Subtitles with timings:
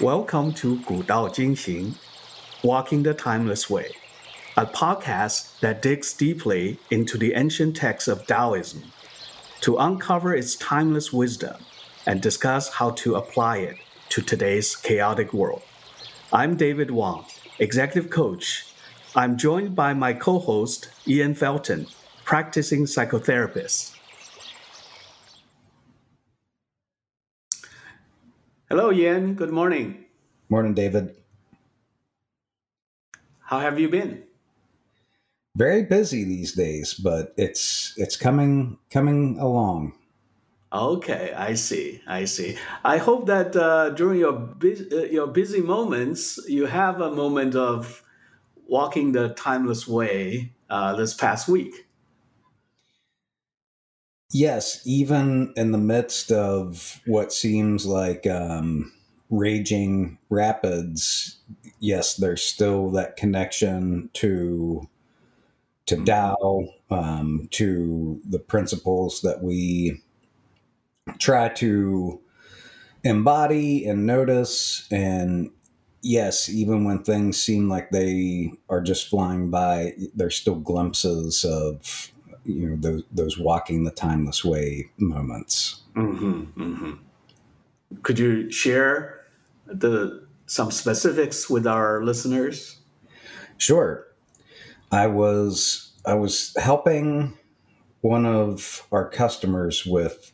[0.00, 1.94] Welcome to 古道今行,
[2.62, 3.92] Walking the Timeless Way,
[4.56, 8.82] a podcast that digs deeply into the ancient texts of Taoism
[9.60, 11.56] to uncover its timeless wisdom
[12.06, 13.76] and discuss how to apply it
[14.10, 15.62] to today's chaotic world.
[16.32, 17.24] I'm David Wang,
[17.58, 18.66] executive coach.
[19.16, 21.86] I'm joined by my co host, Ian Felton,
[22.24, 23.94] practicing psychotherapist.
[28.69, 29.33] Hello, Ian.
[29.33, 30.05] Good morning.
[30.47, 31.15] Morning, David.
[33.39, 34.25] How have you been?
[35.55, 39.93] Very busy these days, but it's it's coming coming along.
[40.71, 42.03] Okay, I see.
[42.05, 42.59] I see.
[42.85, 47.55] I hope that uh, during your bu- uh, your busy moments, you have a moment
[47.55, 48.03] of
[48.67, 51.88] walking the timeless way uh, this past week.
[54.31, 58.91] Yes, even in the midst of what seems like um,
[59.31, 61.37] raging rapids,
[61.79, 64.87] yes, there's still that connection to
[65.87, 66.05] to mm-hmm.
[66.05, 69.99] Tao, um, to the principles that we
[71.17, 72.21] try to
[73.03, 74.87] embody and notice.
[74.91, 75.49] And
[76.03, 82.11] yes, even when things seem like they are just flying by, there's still glimpses of
[82.49, 85.81] you know those those walking the timeless way moments.
[85.95, 86.93] Mm-hmm, mm-hmm.
[88.03, 89.25] Could you share
[89.65, 92.77] the some specifics with our listeners?
[93.57, 94.07] Sure.
[94.91, 97.37] I was I was helping
[98.01, 100.31] one of our customers with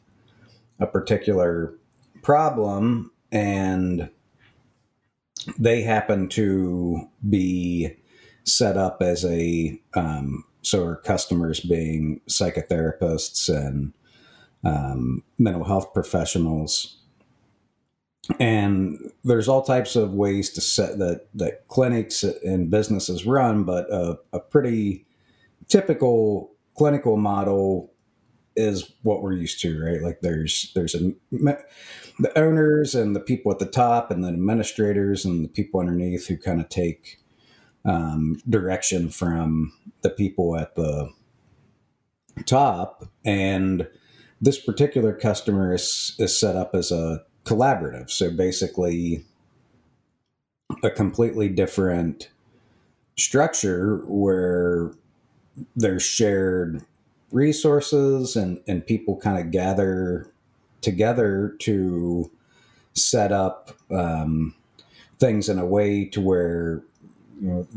[0.79, 1.73] a particular
[2.21, 4.09] problem and
[5.59, 7.95] they happen to be
[8.43, 13.93] set up as a um, so our customers being psychotherapists and
[14.63, 16.97] um, mental health professionals.
[18.39, 23.85] And there's all types of ways to set that that clinics and businesses run, but
[23.93, 25.05] a, a pretty
[25.67, 27.93] typical clinical model
[28.55, 30.01] is what we're used to, right?
[30.01, 35.23] Like there's there's a the owners and the people at the top, and the administrators
[35.23, 37.19] and the people underneath who kind of take
[37.85, 41.09] um, direction from the people at the
[42.45, 43.05] top.
[43.23, 43.87] And
[44.41, 48.09] this particular customer is, is set up as a collaborative.
[48.09, 49.23] So basically,
[50.83, 52.29] a completely different
[53.17, 54.91] structure where
[55.75, 56.83] there's shared
[57.31, 60.31] resources and, and people kind of gather
[60.81, 62.31] together to
[62.93, 64.53] set up um,
[65.19, 66.83] things in a way to where
[67.39, 67.67] you know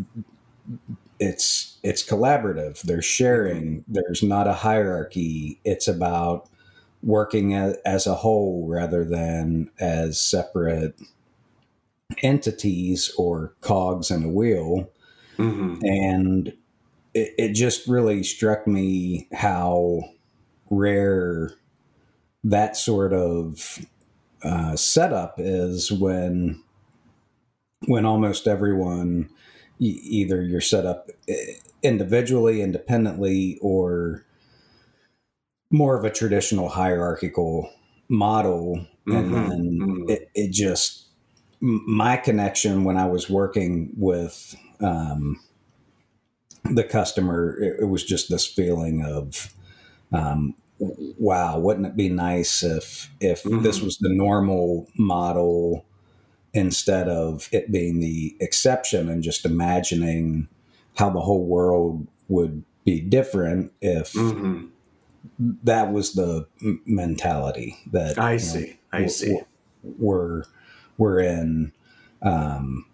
[1.20, 2.82] it's it's collaborative.
[2.82, 3.84] They're sharing.
[3.88, 5.60] There's not a hierarchy.
[5.64, 6.48] It's about
[7.02, 11.00] working as, as a whole rather than as separate
[12.22, 14.90] entities or cogs in a wheel.
[15.38, 15.84] Mm-hmm.
[15.84, 16.52] and
[17.14, 20.02] it, it just really struck me how
[20.68, 21.52] rare
[22.42, 23.78] that sort of
[24.42, 26.62] uh, setup is when
[27.86, 29.30] when almost everyone
[29.78, 34.24] either you're set up eh, individually, independently, or
[35.70, 37.70] more of a traditional hierarchical
[38.08, 38.86] model.
[39.06, 39.16] Mm-hmm.
[39.16, 40.10] And then mm-hmm.
[40.10, 41.06] it, it, just,
[41.60, 45.40] my connection when I was working with um,
[46.64, 49.54] the customer, it, it, was just this feeling of,
[50.12, 53.62] um, wow, wouldn't it be nice if if mm-hmm.
[53.62, 55.84] this was the normal model
[56.54, 60.48] instead of it being the exception and just imagining
[60.96, 64.66] how the whole world would be different if mm-hmm.
[65.62, 66.46] that was the
[66.86, 68.78] mentality that I see.
[68.92, 69.40] Know, I see.
[69.82, 70.44] We're
[70.96, 71.72] we're in
[72.22, 72.86] um,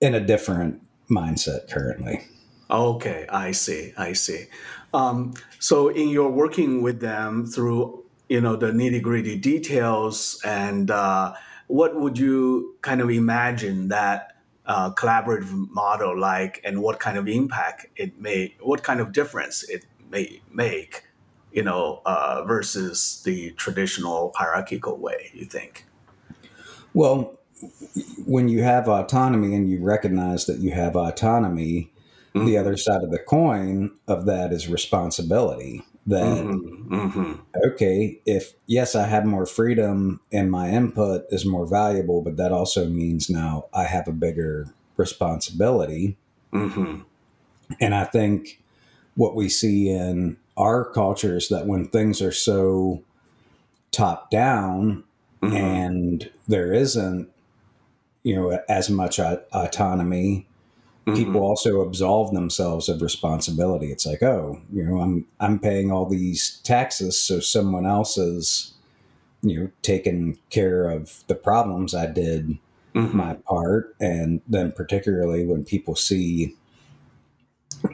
[0.00, 2.22] in a different mindset currently.
[2.70, 3.92] Okay, I see.
[3.96, 4.46] I see.
[4.94, 10.90] Um, so, in your working with them through you know the nitty gritty details and
[10.90, 11.34] uh,
[11.70, 14.32] what would you kind of imagine that
[14.66, 19.62] uh, collaborative model like and what kind of impact it may what kind of difference
[19.68, 21.04] it may make
[21.52, 25.86] you know uh, versus the traditional hierarchical way you think
[26.92, 27.38] well
[28.26, 31.92] when you have autonomy and you recognize that you have autonomy
[32.34, 32.46] mm-hmm.
[32.46, 37.32] the other side of the coin of that is responsibility that mm-hmm, mm-hmm.
[37.66, 42.52] okay if yes i have more freedom and my input is more valuable but that
[42.52, 46.16] also means now i have a bigger responsibility
[46.52, 47.00] mm-hmm.
[47.80, 48.60] and i think
[49.14, 53.02] what we see in our culture is that when things are so
[53.90, 55.04] top down
[55.42, 55.54] mm-hmm.
[55.54, 57.28] and there isn't
[58.22, 60.46] you know as much autonomy
[61.06, 61.14] mm-hmm.
[61.14, 66.06] people also absolve themselves of responsibility it's like oh you know i'm i'm paying all
[66.06, 68.74] these taxes so someone else is
[69.42, 72.58] you know taking care of the problems i did
[72.94, 73.16] mm-hmm.
[73.16, 76.54] my part and then particularly when people see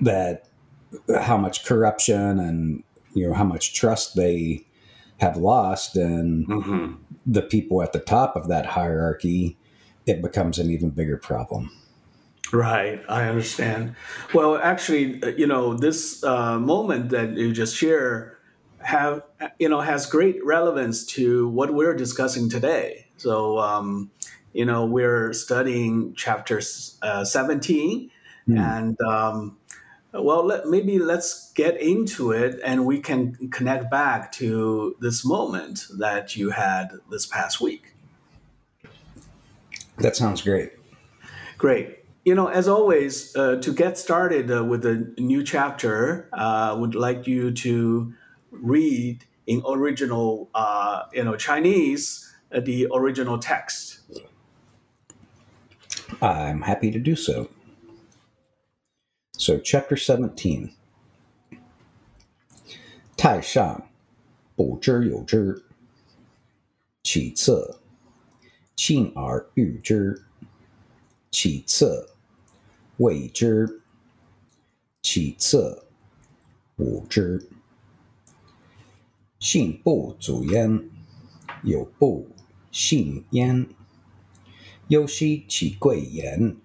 [0.01, 0.49] that
[1.21, 2.83] how much corruption and
[3.15, 4.65] you know how much trust they
[5.19, 6.95] have lost and mm-hmm.
[7.25, 9.57] the people at the top of that hierarchy
[10.07, 11.71] it becomes an even bigger problem
[12.53, 13.95] right i understand
[14.35, 18.39] well actually uh, you know this uh, moment that you just share
[18.79, 19.23] have
[19.59, 24.11] you know has great relevance to what we're discussing today so um,
[24.53, 26.61] you know we're studying chapter
[27.03, 28.11] uh, 17
[28.49, 28.59] mm.
[28.59, 29.57] and um,
[30.21, 35.87] well, let, maybe let's get into it and we can connect back to this moment
[35.99, 37.95] that you had this past week.
[39.99, 40.73] That sounds great.
[41.59, 41.96] Great
[42.26, 46.78] You know, as always, uh, to get started uh, with a new chapter, I uh,
[46.78, 48.14] would like you to
[48.52, 54.02] read in original, uh, you know, Chinese, uh, the original text.
[56.22, 57.50] I'm happy to do so.
[59.38, 60.74] So, chapter 17.
[63.18, 63.88] 太上
[64.56, 65.64] 不知有之，
[67.04, 67.80] 其次
[68.76, 70.24] 亲而誉之，
[71.32, 72.10] 其次
[72.99, 73.83] 畏之，
[75.03, 75.87] 其次
[76.79, 77.49] 侮之。
[79.39, 80.89] 信不足焉，
[81.63, 82.29] 有不
[82.71, 83.67] 信焉。
[84.89, 86.57] 忧兮其贵言。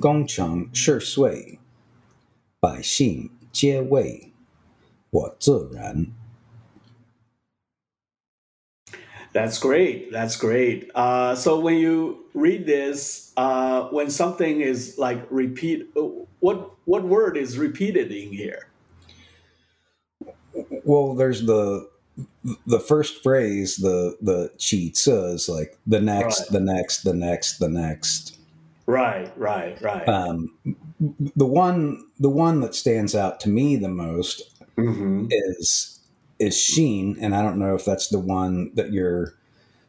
[0.00, 1.58] 功成事遂，
[2.58, 4.32] 百姓皆谓
[5.10, 6.06] 我自然。
[9.32, 10.10] That's great.
[10.10, 10.90] That's great.
[10.92, 15.88] Uh, so when you read this, uh, when something is like repeat,
[16.40, 18.68] what what word is repeated in here?
[20.84, 21.88] Well, there's the
[22.66, 26.50] the first phrase, the the chi is like the next, right.
[26.50, 28.38] the next, the next, the next.
[28.86, 30.06] Right, right, right.
[30.08, 30.58] Um,
[31.00, 34.42] the one the one that stands out to me the most
[34.76, 35.26] mm-hmm.
[35.30, 36.00] is
[36.38, 39.34] is Xin, and I don't know if that's the one that you're.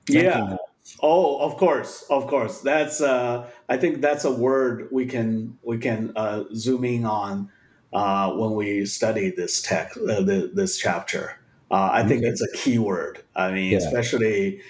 [0.07, 0.53] Yeah.
[0.53, 0.59] Of.
[1.01, 2.61] Oh, of course, of course.
[2.61, 7.49] That's uh, I think that's a word we can we can uh, zoom in on
[7.91, 11.39] uh, when we study this text, uh, the, this chapter.
[11.71, 12.31] Uh, I think mm-hmm.
[12.31, 13.23] it's a key word.
[13.35, 13.79] I mean, yeah.
[13.79, 14.61] especially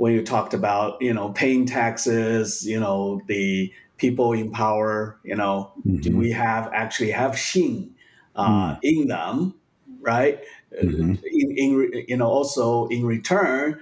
[0.00, 5.36] when you talked about you know paying taxes you know the people in power you
[5.36, 6.00] know mm-hmm.
[6.00, 7.90] do we have actually have Xin
[8.34, 8.78] uh, mm.
[8.82, 9.54] in them
[10.00, 10.40] right
[10.72, 11.16] mm-hmm.
[11.22, 13.78] in, in you know also in return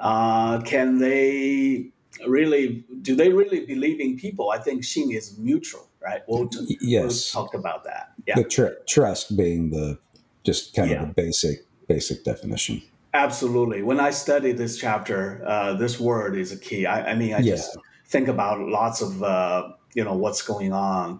[0.00, 1.90] uh, can they
[2.26, 6.76] really do they really believe in people i think Xin is mutual right we'll, t-
[6.80, 9.98] yes we'll talk about that yeah the tr- trust being the
[10.42, 11.02] just kind yeah.
[11.02, 12.82] of the basic basic definition
[13.12, 13.82] Absolutely.
[13.82, 16.86] When I study this chapter, uh, this word is a key.
[16.86, 17.56] I, I mean, I yeah.
[17.56, 17.76] just
[18.06, 21.18] think about lots of uh, you know what's going on,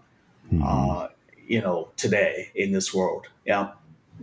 [0.52, 0.62] mm-hmm.
[0.64, 1.08] uh,
[1.46, 3.26] you know, today in this world.
[3.44, 3.72] Yeah.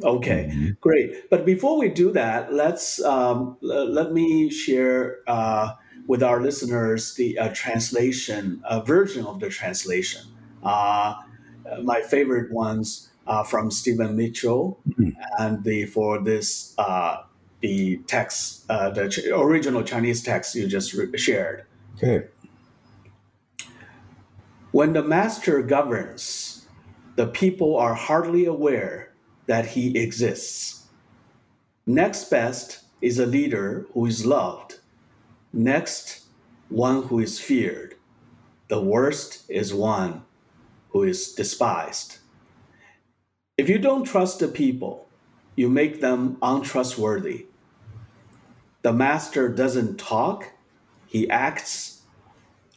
[0.04, 0.50] Okay.
[0.52, 0.70] Mm-hmm.
[0.82, 1.30] Great.
[1.30, 5.74] But before we do that, let's um, l- let me share uh,
[6.08, 10.22] with our listeners the uh, translation, a version of the translation.
[10.64, 11.16] Uh,
[11.84, 13.10] my favorite ones.
[13.28, 15.10] are from Stephen Mitchell, mm-hmm.
[15.38, 16.74] and the for this
[17.62, 21.66] the text, uh, the ch- original Chinese text you just re- shared.
[21.96, 22.28] Okay.
[24.72, 26.68] When the master governs,
[27.16, 29.07] the people are hardly aware
[29.48, 30.86] that he exists.
[31.86, 34.80] Next best is a leader who is loved.
[35.54, 36.26] Next,
[36.70, 37.96] one who is feared.
[38.68, 40.24] The worst is one
[40.90, 42.18] who is despised.
[43.58, 45.08] If you don't trust the people,
[45.56, 47.46] you make them untrustworthy.
[48.82, 50.52] The master doesn't talk,
[51.08, 52.02] he acts.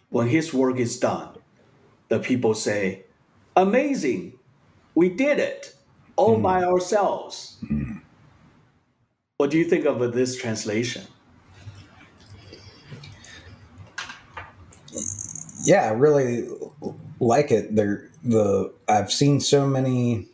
[0.09, 1.29] When his work is done,
[2.09, 3.05] the people say,
[3.57, 4.39] Amazing,
[4.95, 5.75] we did it
[6.21, 6.43] all mm.
[6.43, 7.57] by ourselves.
[7.65, 8.03] Mm.
[9.39, 11.05] What do you think of this translation?
[15.65, 16.47] Yeah, I really
[17.21, 17.75] like it.
[17.75, 20.27] There, the I've seen so many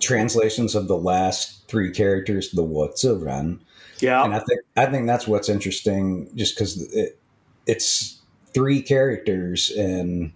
[0.00, 3.60] translations of the last three characters, the Ran.
[4.00, 7.18] Yeah, and I think I think that's what's interesting, just because it,
[7.66, 8.22] it's
[8.54, 10.32] three characters in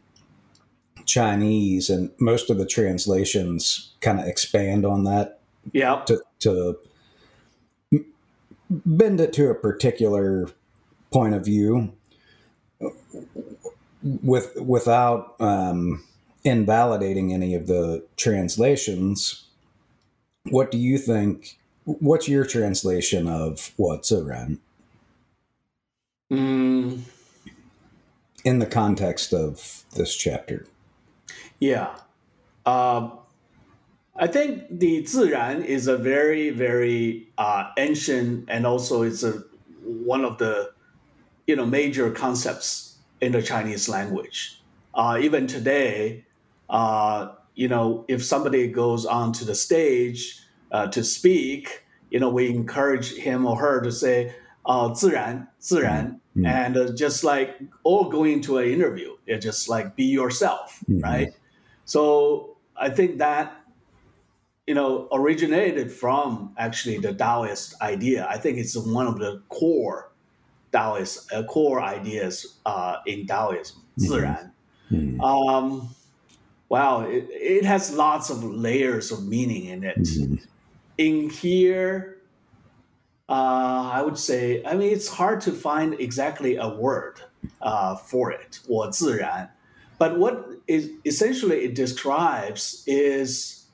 [1.08, 5.40] Chinese, and most of the translations kind of expand on that.
[5.72, 6.78] Yeah, to, to
[8.70, 10.48] bend it to a particular
[11.10, 11.92] point of view,
[14.02, 16.04] with without um,
[16.44, 19.46] invalidating any of the translations,
[20.44, 21.58] what do you think?
[21.84, 24.58] What's your translation of what's around?
[26.30, 27.00] Mm,
[28.44, 30.66] in the context of this chapter?
[31.59, 31.95] yeah.
[32.65, 33.19] Um,
[34.15, 39.43] I think the 自然 is a very, very uh, ancient and also it's a
[39.83, 40.71] one of the
[41.47, 44.61] you know major concepts in the Chinese language.
[44.93, 46.23] Uh, even today,
[46.69, 50.39] uh, you know, if somebody goes onto the stage
[50.71, 54.33] uh, to speak, you know, we encourage him or her to say,
[54.65, 56.47] uh, 自然,自然, Mm.
[56.47, 61.03] and uh, just like or going to an interview, it's just like be yourself, Mhm.
[61.03, 61.31] right?
[61.87, 63.53] So I think that
[64.65, 68.25] you know originated from actually the Taoist idea.
[68.29, 70.11] I think it's one of the core
[70.71, 74.07] Taoist uh, core ideas uh, in Taoism, Mhm.
[74.07, 74.51] 自然.
[74.91, 75.19] Mhm.
[75.21, 75.89] Um,
[76.69, 79.97] wow, it, it has lots of layers of meaning in it.
[79.99, 80.39] Mhm.
[80.97, 82.17] In here,
[83.29, 87.21] uh, I would say, I mean, it's hard to find exactly a word
[87.61, 89.49] uh, for it, 我自然.
[89.97, 93.66] But what essentially it describes is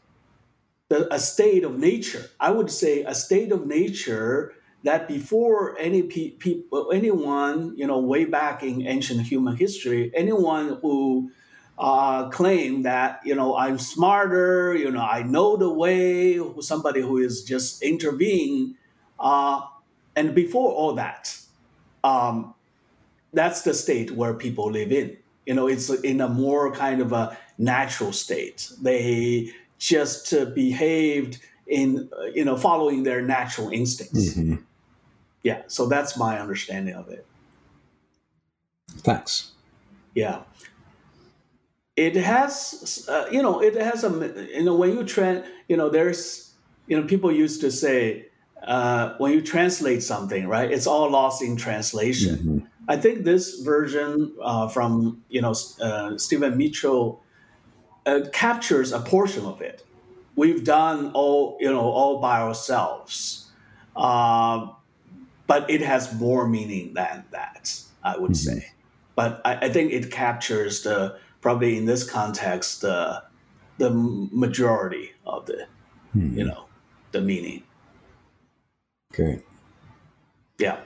[0.89, 2.31] the, a state of nature.
[2.41, 7.99] I would say a state of nature that before any pe- people, anyone, you know,
[7.99, 11.31] way back in ancient human history, anyone who
[11.79, 16.39] uh, claim that you know I'm smarter, you know, I know the way.
[16.61, 18.77] Somebody who is just intervening,
[19.19, 19.63] uh,
[20.15, 21.37] and before all that,
[22.05, 22.55] um,
[23.33, 25.17] that's the state where people live in.
[25.47, 28.71] You know, it's in a more kind of a natural state.
[28.81, 34.35] They just uh, behaved in, uh, you know, following their natural instincts.
[34.35, 34.63] Mhm.
[35.43, 37.27] Yeah, so that's my understanding of it.
[38.99, 39.51] Thanks.
[40.15, 40.41] Yeah.
[41.97, 44.11] It has, uh, you know, it has a,
[44.53, 46.53] you know, when you trans, you know, there's,
[46.87, 48.27] you know, people used to say,
[48.67, 52.37] uh, when you translate something, right, it's all lost in translation.
[52.39, 52.63] Mhm.
[52.88, 57.23] I think this version uh, from, you know, uh, Stephen Mitchell
[58.07, 59.85] uh, captures a portion of it.
[60.37, 63.50] We've done all, you know, all by ourselves.
[63.97, 64.69] Uh,
[65.47, 68.37] but it has more meaning than that, I would Mhm.
[68.37, 68.67] say.
[69.14, 73.23] But I, I think it captures the probably in this context the
[73.76, 75.67] the majority of the
[76.17, 76.37] Mhm.
[76.37, 76.64] you know
[77.12, 77.62] the meaning.
[79.12, 79.43] Okay.
[80.59, 80.81] Yeah.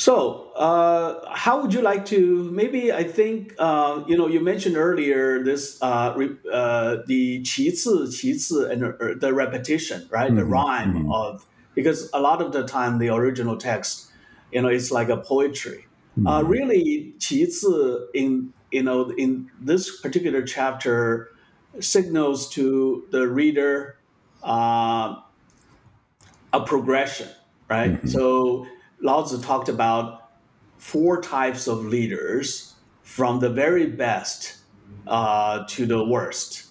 [0.00, 2.50] So, uh, how would you like to?
[2.50, 8.68] Maybe I think uh, you know you mentioned earlier this uh, re, uh, the 其次,其次
[8.70, 10.34] and uh, the repetition, right?
[10.34, 11.10] The Mhm, rhyme mhm.
[11.10, 14.10] of because a lot of the time the original text,
[14.50, 15.88] you know, it's like a poetry.
[16.24, 16.46] Uh, Mhm.
[16.46, 21.28] really, 其次 in you know in this particular chapter
[21.80, 23.96] signals to the reader
[24.42, 25.14] uh,
[26.52, 27.28] a progression,
[27.68, 27.98] right?
[28.04, 28.08] Mhm.
[28.08, 28.66] So
[29.01, 30.29] Lao Tzu talked about
[30.77, 34.57] four types of leaders from the very best
[35.07, 36.67] uh, to the worst.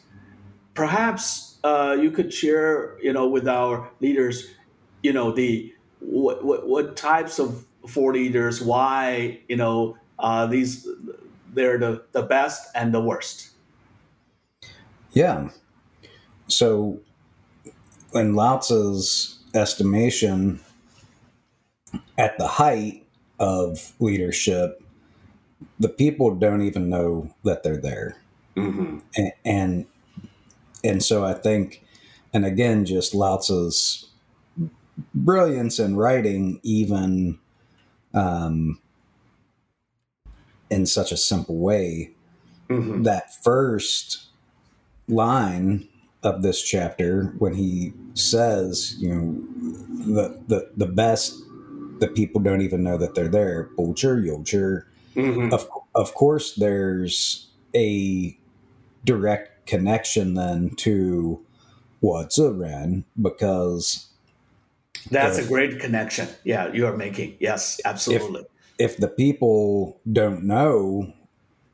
[0.74, 4.54] Perhaps uh, you could share, you know, with our leaders,
[5.02, 10.88] you know, the what, what, what types of four leaders, why, you know, uh, these
[11.52, 13.50] they're the, the best and the worst.
[15.12, 15.48] Yeah.
[16.46, 17.00] So,
[18.14, 20.60] in Lao Tzu's estimation,
[22.20, 23.06] at the height
[23.38, 24.82] of leadership,
[25.78, 28.16] the people don't even know that they're there.
[28.56, 28.98] Mm-hmm.
[29.16, 29.86] And, and,
[30.84, 31.82] and so I think,
[32.32, 34.10] and again, just Lao Tzu's
[35.14, 37.38] brilliance in writing, even
[38.12, 38.78] um,
[40.68, 42.10] in such a simple way,
[42.70, 43.02] Mm-hmm.
[43.02, 44.28] that first
[45.08, 45.88] line
[46.22, 49.24] of this chapter when he says, you know,
[50.06, 51.34] the the the best
[52.00, 53.70] the people don't even know that they're there.
[53.76, 54.84] Bolcher, Yolcher.
[55.14, 55.52] Mm-hmm.
[55.52, 58.36] Of, of course, there's a
[59.04, 61.44] direct connection then to
[62.00, 64.08] what's Ren because.
[65.10, 66.28] That's if, a great connection.
[66.44, 67.36] Yeah, you are making.
[67.40, 68.42] Yes, absolutely.
[68.78, 71.12] If, if the people don't know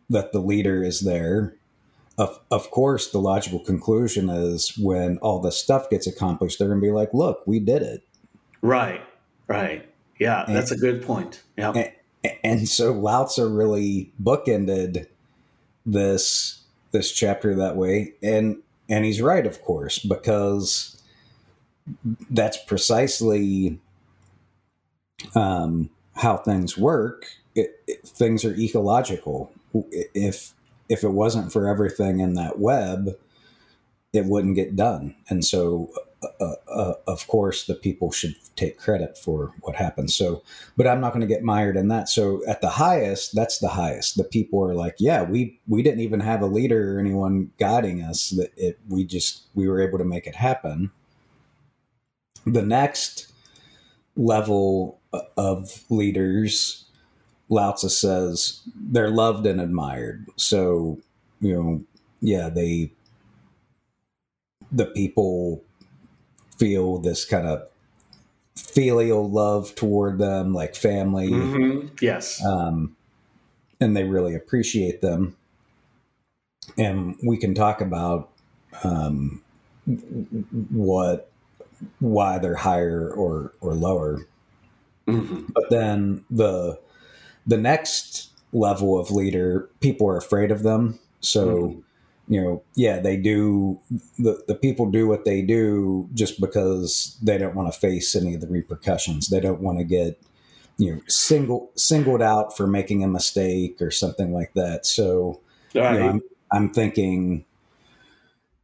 [0.09, 1.57] that the leader is there,
[2.19, 6.81] of, of course, the logical conclusion is when all this stuff gets accomplished, they're going
[6.81, 8.03] to be like, look, we did it.
[8.63, 9.03] Right,
[9.49, 9.89] right.
[10.19, 11.43] Yeah, that's a good point.
[11.57, 11.73] Yeah.
[12.25, 15.07] A- And so Lao Tzu really bookended
[15.85, 21.01] this this chapter that way, and and he's right, of course, because
[22.31, 23.79] that's precisely
[25.35, 29.53] um, how things work, it, it, things are ecological.
[29.75, 30.53] If
[30.89, 33.17] if it wasn't for everything in that web,
[34.13, 35.15] it wouldn't get done.
[35.29, 35.91] And so,
[36.23, 40.15] uh, uh, uh of course, the people should take credit for what happens.
[40.15, 40.43] So,
[40.77, 42.09] but I'm not going to get mired in that.
[42.09, 44.17] So, at the highest, that's the highest.
[44.17, 48.03] The people are like, yeah, we we didn't even have a leader or anyone guiding
[48.03, 48.31] us.
[48.31, 50.91] That it we just we were able to make it happen.
[52.45, 53.33] The next
[54.17, 54.99] level
[55.37, 56.85] of leaders,
[57.49, 60.27] Lao Tzu says they're loved and admired.
[60.37, 60.99] So,
[61.41, 61.85] you know,
[62.21, 62.93] yeah, they,
[64.73, 65.63] the people
[66.59, 67.69] feel this kind of
[68.57, 71.31] filial love toward them, like family.
[71.31, 71.89] Mm-hmm.
[72.01, 72.45] Yes.
[72.45, 72.97] Um,
[73.81, 75.37] and they really appreciate them.
[76.77, 78.31] And we can talk about
[78.83, 79.43] um,
[80.71, 81.31] what
[82.01, 84.27] why they're higher or or lower.
[85.07, 85.53] Mm-hmm.
[85.55, 86.81] But then the
[87.47, 90.99] the next level of leader, people are afraid of them.
[91.21, 91.81] So, mm-hmm.
[92.29, 93.79] You know, yeah, they do
[94.19, 98.35] the, the people do what they do just because they don't want to face any
[98.35, 99.29] of the repercussions.
[99.29, 100.21] They don't want to get,
[100.77, 104.87] you know, single singled out for making a mistake or something like that.
[104.87, 105.41] So
[105.75, 105.93] right.
[105.93, 107.45] you know, I'm, I'm thinking,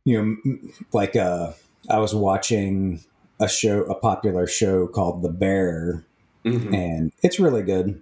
[0.05, 0.59] you know,
[0.93, 1.53] like uh
[1.89, 3.05] I was watching
[3.41, 6.05] a show, a popular show called The Bear,
[6.45, 6.75] mm-hmm.
[6.75, 8.01] and it's really good.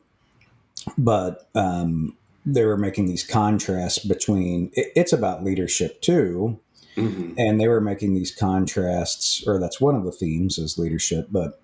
[0.98, 4.70] But um, they were making these contrasts between.
[4.74, 6.60] It, it's about leadership too,
[6.96, 7.34] mm-hmm.
[7.38, 11.60] and they were making these contrasts, or that's one of the themes is leadership, but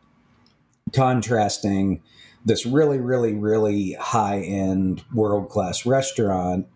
[0.93, 2.03] contrasting
[2.45, 6.67] this really, really, really high end, world class restaurant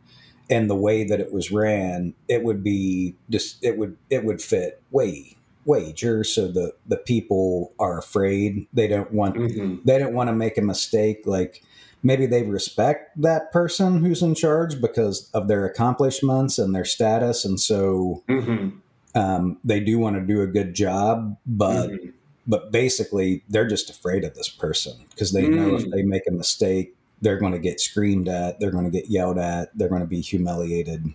[0.50, 4.42] and the way that it was ran, it would be just it would it would
[4.42, 9.76] fit way wager so the the people are afraid they don't want mm-hmm.
[9.84, 11.62] they don't want to make a mistake like
[12.02, 17.44] maybe they respect that person who's in charge because of their accomplishments and their status
[17.44, 18.70] and so mm-hmm.
[19.14, 22.10] um, they do want to do a good job but mm-hmm.
[22.46, 25.90] but basically they're just afraid of this person because they know if mm.
[25.90, 29.38] they make a mistake they're going to get screamed at they're going to get yelled
[29.38, 31.12] at they're going to be humiliated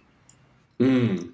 [0.80, 1.32] mm.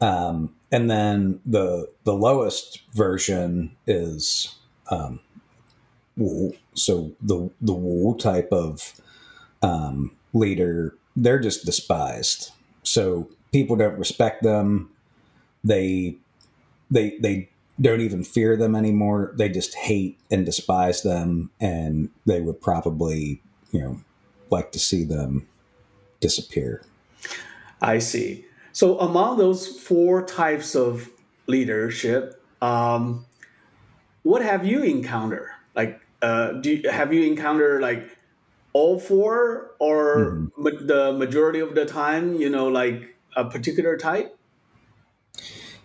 [0.00, 4.56] um, and then the the lowest version is
[4.90, 5.20] um,
[6.16, 6.54] Wu.
[6.74, 9.00] So the the Wu type of
[9.62, 12.50] um, leader, they're just despised.
[12.82, 14.90] So people don't respect them.
[15.64, 16.16] They
[16.90, 17.48] they they
[17.80, 19.32] don't even fear them anymore.
[19.36, 24.00] They just hate and despise them, and they would probably you know
[24.50, 25.46] like to see them
[26.20, 26.82] disappear.
[27.80, 28.44] I see.
[28.72, 31.10] So among those four types of
[31.46, 33.26] leadership, um,
[34.22, 35.51] what have you encountered?
[35.74, 38.16] Like, uh, do you, have you encountered like
[38.72, 40.62] all four, or mm-hmm.
[40.62, 42.34] ma- the majority of the time?
[42.34, 44.36] You know, like a particular type.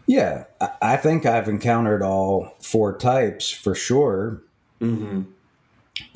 [0.06, 0.45] Yeah,
[0.82, 4.41] I think I've encountered all four types for sure.
[4.80, 5.23] Mm-hmm.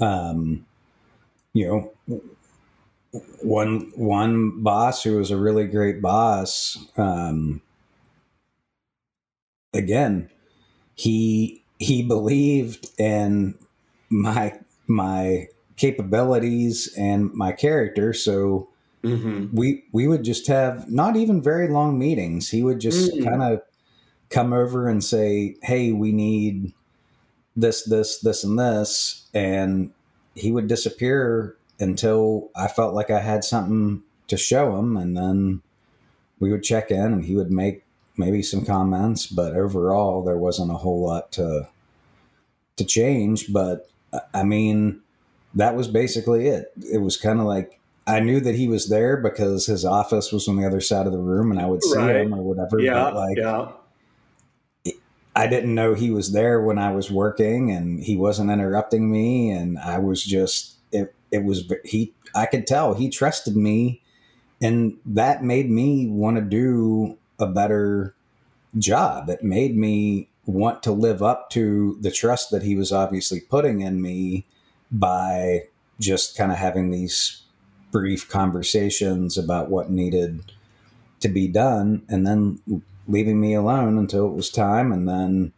[0.01, 0.65] Um,
[1.53, 2.21] you know,
[3.41, 7.61] one one boss who was a really great boss um,
[9.73, 10.29] again
[10.95, 13.55] he he believed in
[14.09, 18.69] my my capabilities and my character so
[19.03, 19.47] mm-hmm.
[19.55, 23.27] we we would just have not even very long meetings he would just mm-hmm.
[23.27, 23.61] kind of
[24.29, 26.73] come over and say hey we need
[27.55, 29.91] this this this and this and
[30.35, 35.61] he would disappear until I felt like I had something to show him, and then
[36.39, 37.83] we would check in, and he would make
[38.17, 41.67] maybe some comments, but overall there wasn't a whole lot to
[42.77, 43.51] to change.
[43.51, 43.89] But
[44.33, 45.01] I mean,
[45.55, 46.71] that was basically it.
[46.91, 50.47] It was kind of like I knew that he was there because his office was
[50.47, 52.17] on the other side of the room, and I would see right.
[52.17, 52.79] him or whatever.
[52.79, 53.71] Yeah, but like, yeah.
[55.33, 59.49] I didn't know he was there when I was working, and he wasn't interrupting me,
[59.51, 64.01] and I was just it it was he I could tell he trusted me
[64.61, 68.15] and that made me want to do a better
[68.77, 69.29] job.
[69.29, 73.81] It made me want to live up to the trust that he was obviously putting
[73.81, 74.45] in me
[74.91, 75.63] by
[75.99, 77.43] just kind of having these
[77.91, 80.51] brief conversations about what needed
[81.19, 82.59] to be done and then
[83.07, 85.53] leaving me alone until it was time and then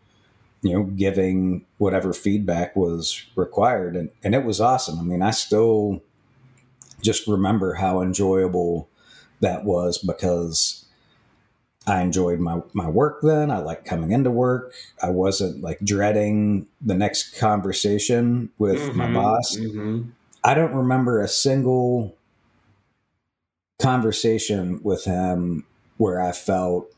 [0.64, 3.96] you know, giving whatever feedback was required.
[3.98, 4.98] And, and it was awesome.
[4.98, 6.02] I mean, I still
[7.02, 8.88] just remember how enjoyable
[9.42, 10.83] that was because
[11.86, 13.52] I enjoyed my, my work then.
[13.52, 14.74] I liked coming into work.
[15.02, 19.58] I wasn't like dreading the next conversation with mm-hmm, my boss.
[19.58, 20.10] Mm-hmm.
[20.44, 22.16] I don't remember a single
[23.80, 25.66] conversation with him
[25.98, 26.90] where I felt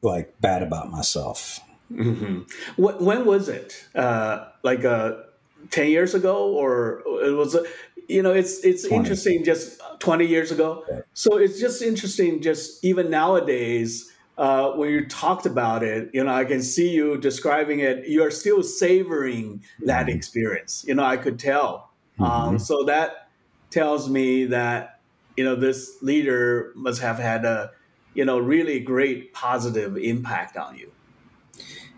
[0.00, 1.60] like bad about myself.
[1.92, 2.82] Mm-hmm.
[2.82, 3.86] When was it?
[3.94, 5.16] Uh, like uh,
[5.70, 7.56] ten years ago, or it was?
[8.08, 8.96] You know, it's it's 20.
[8.96, 9.44] interesting.
[9.44, 11.00] Just twenty years ago, yeah.
[11.14, 12.40] so it's just interesting.
[12.40, 17.18] Just even nowadays, uh, when you talked about it, you know, I can see you
[17.18, 18.06] describing it.
[18.06, 20.16] You are still savoring that mm-hmm.
[20.16, 20.84] experience.
[20.86, 21.90] You know, I could tell.
[22.18, 22.48] Um, mm-hmm.
[22.48, 23.28] Um, so that
[23.70, 25.00] tells me that
[25.36, 27.70] you know this leader must have had a
[28.14, 30.90] you know really great positive impact on you.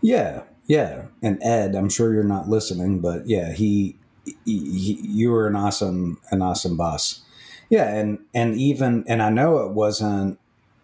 [0.00, 1.06] Yeah, yeah.
[1.22, 3.96] And Ed, I'm sure you're not listening, but yeah, he
[4.44, 7.22] you were an awesome an awesome boss.
[7.68, 10.38] Yeah, and and even and I know it wasn't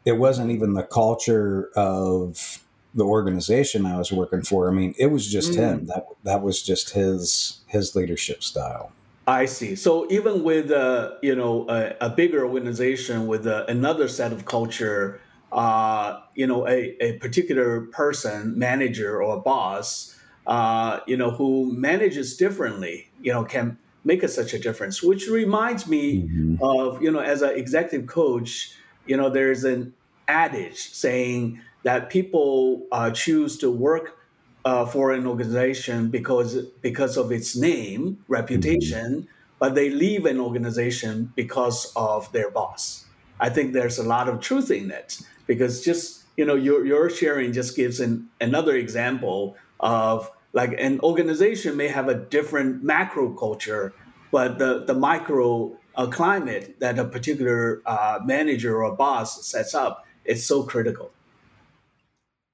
[0.05, 2.63] it wasn't even the culture of
[2.95, 4.69] the organization I was working for.
[4.71, 5.57] I mean, it was just mm.
[5.57, 5.87] him.
[5.87, 8.93] That that was just his his leadership style.
[9.27, 9.75] I see.
[9.75, 14.45] So even with uh, you know a, a bigger organization with uh, another set of
[14.45, 15.21] culture,
[15.53, 20.17] uh, you know a, a particular person, manager or boss,
[20.47, 25.03] uh, you know who manages differently, you know can make a, such a difference.
[25.03, 26.63] Which reminds me mm-hmm.
[26.63, 28.73] of you know as an executive coach,
[29.07, 29.95] you know there's an
[30.29, 34.19] adage saying that people uh, choose to work
[34.65, 39.57] uh, for an organization because because of its name, reputation, mm-hmm.
[39.59, 43.05] but they leave an organization because of their boss.
[43.39, 47.09] I think there's a lot of truth in it because just you know your your
[47.11, 53.29] sharing just gives an another example of like an organization may have a different macro
[53.35, 53.93] culture,
[54.33, 60.07] but the the micro uh, climate that a particular uh, manager or boss sets up
[60.25, 61.11] is so critical.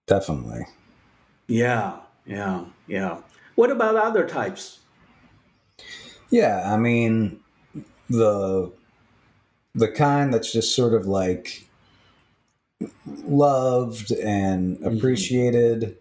[0.08, 0.66] Definitely.
[1.46, 3.18] Yeah, yeah, yeah.
[3.54, 4.80] What about other types?
[6.28, 7.38] Yeah, I mean
[8.10, 8.72] the
[9.76, 11.68] the kind that's just sort of like
[13.28, 14.96] loved and mm-hmm.
[14.96, 15.98] appreciated.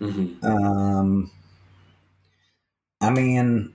[0.00, 0.44] Mm-hmm.
[0.44, 1.30] Um,
[3.04, 3.74] I mean,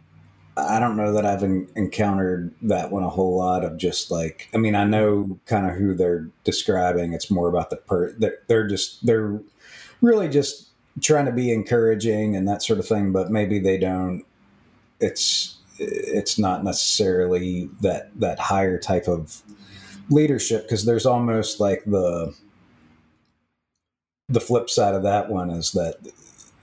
[0.58, 4.58] I don't know that I've encountered that one a whole lot of just like, I
[4.58, 7.13] mean, I know kind of who they're describing.
[7.13, 9.39] It's more about the per, they're, they're just, they're
[10.02, 10.70] really just
[11.02, 14.24] trying to be encouraging and that sort of thing, but maybe they don't,
[15.00, 19.44] it's, it's not necessarily that, that higher type of
[20.10, 22.34] leadership because there's almost like the,
[24.28, 25.96] the flip side of that one is that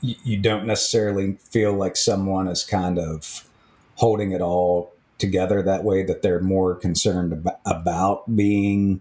[0.00, 3.48] you don't necessarily feel like someone is kind of
[3.96, 9.00] holding it all together that way that they're more concerned about being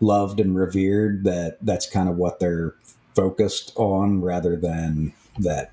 [0.00, 2.74] loved and revered that that's kind of what they're
[3.14, 5.70] focused on rather than that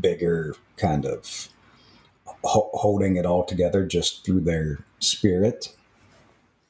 [0.00, 1.48] bigger kind of
[2.42, 5.74] ho- holding it all together just through their spirit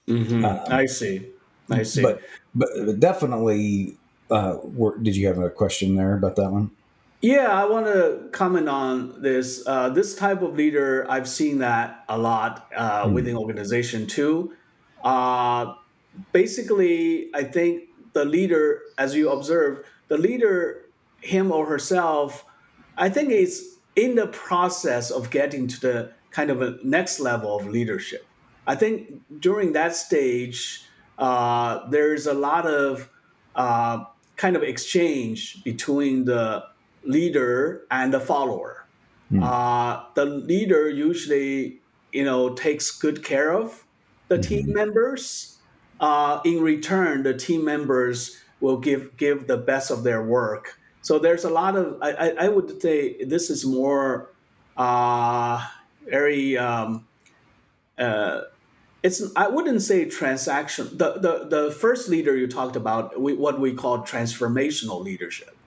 [0.09, 0.45] mm-hmm.
[0.45, 1.25] um, i see
[1.71, 2.21] i see but
[2.55, 3.97] but definitely
[4.31, 6.71] uh, were, did you have a question there about that one?
[7.21, 9.63] Yeah, I want to comment on this.
[9.67, 13.13] Uh, this type of leader, I've seen that a lot uh, mm.
[13.13, 14.55] within organization too.
[15.05, 15.75] Uh,
[16.33, 20.87] basically, I think the leader, as you observe, the leader,
[21.21, 22.47] him or herself,
[22.97, 27.55] I think is in the process of getting to the kind of a next level
[27.59, 28.27] of leadership.
[28.67, 30.85] I think during that stage,
[31.19, 33.11] uh, there's a lot of
[33.55, 34.05] uh,
[34.37, 36.65] kind of exchange between the
[37.05, 38.87] leader and the follower.
[39.33, 39.43] Mm.
[39.43, 41.81] Uh, the leader usually,
[42.13, 43.85] you know, takes good care of
[44.29, 44.43] the mm-hmm.
[44.43, 45.59] team members.
[46.01, 50.79] Uh, in return, the team members will give give the best of their work.
[51.03, 54.31] So there's a lot of I, I would say this is more
[54.77, 55.67] uh,
[56.07, 57.07] very um,
[57.99, 58.43] uh,
[59.03, 60.89] it's I wouldn't say transaction.
[60.97, 65.60] The the the first leader you talked about, we, what we call transformational leadership, hmm.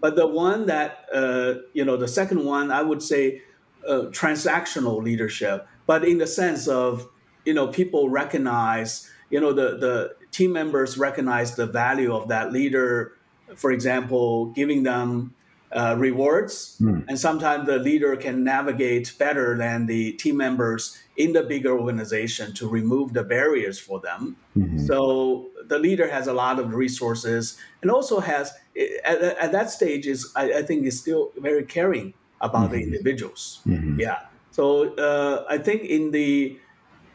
[0.00, 3.42] But the one that uh, you know, the second one, I would say
[3.86, 7.08] uh, transactional leadership, but in the sense of
[7.44, 12.52] you know, people recognize, you know, the the team members recognize the value of that
[12.52, 13.12] leader.
[13.56, 15.34] For example, giving them
[15.72, 17.04] uh, rewards, mm.
[17.08, 22.54] and sometimes the leader can navigate better than the team members in the bigger organization
[22.54, 24.36] to remove the barriers for them.
[24.56, 24.78] Mm-hmm.
[24.78, 28.52] So the leader has a lot of resources and also has
[29.04, 32.74] at, at that stage is I, I, think is still very caring about mm-hmm.
[32.74, 33.60] the individuals.
[33.66, 34.00] Mm-hmm.
[34.00, 34.18] Yeah.
[34.50, 36.58] So uh, I think in the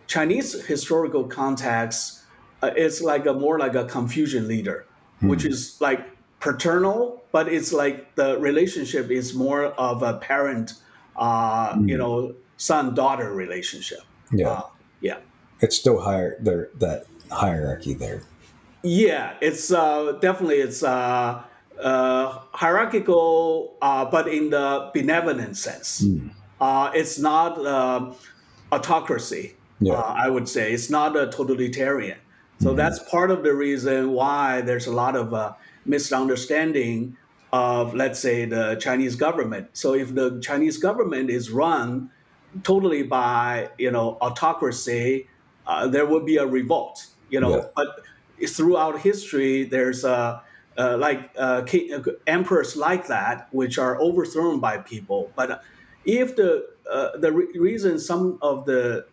[0.08, 2.24] Chinese historical context,
[2.63, 4.86] uh, it's like a more like a Confucian leader,
[5.20, 5.50] which mm.
[5.50, 6.00] is like
[6.39, 10.74] paternal, but it's like the relationship is more of a parent,
[11.18, 11.89] uh, mm.
[11.89, 14.02] you know, son daughter relationship.
[14.32, 14.50] Yeah.
[14.50, 14.62] Uh,
[15.02, 15.18] yeah.
[15.60, 18.22] It's still higher there that hierarchy there.
[18.86, 21.43] Yeah, it's uh, definitely it's uh,
[21.82, 26.04] uh, hierarchical, uh, but in the benevolent sense.
[26.04, 26.36] Mm.
[26.60, 28.13] Uh, it's not uh,
[28.71, 29.58] autocracy.
[29.80, 29.95] Yeah.
[29.95, 32.19] Uh, I would say it's not a totalitarian.
[32.60, 32.78] So Mhm.
[32.78, 35.54] that's part of the reason why there's a lot of uh,
[35.86, 37.17] misunderstanding
[37.52, 39.69] of, let's say, the Chinese government.
[39.74, 42.12] So if the Chinese government is run
[42.63, 45.30] totally by, you know, autocracy,
[45.65, 47.08] uh, there would be a revolt.
[47.30, 47.67] You know, Yeah.
[47.76, 47.88] but
[48.48, 50.41] throughout history, there's uh,
[50.78, 55.32] uh, like uh, uh, emperors like that, which are overthrown by people.
[55.36, 55.63] But
[56.06, 59.06] if the uh, the re- reason some of the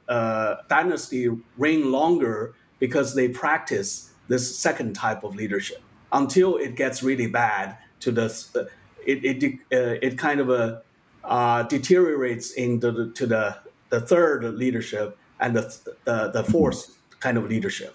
[0.69, 5.81] dynasty reign longer because they practice this second type of leadership
[6.13, 8.69] until it gets really bad to the
[9.07, 10.83] it it it kind of
[11.25, 13.57] uh, deteriorates into the, to the
[13.91, 15.63] the third leadership and the
[16.05, 17.95] the, the fourth kind of leadership.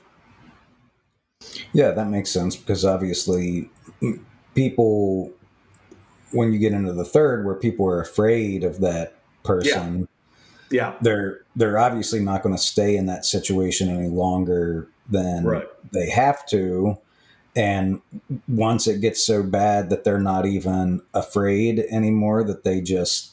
[1.73, 3.69] Yeah, that makes sense because obviously
[4.56, 5.32] people
[6.32, 10.08] when you get into the third where people are afraid of that person,
[10.71, 15.67] Yeah, they're they're obviously not going to stay in that situation any longer than Right.
[15.91, 16.97] they have to.
[17.56, 18.02] And
[18.47, 23.32] once it gets so bad that they're not even afraid anymore, that they just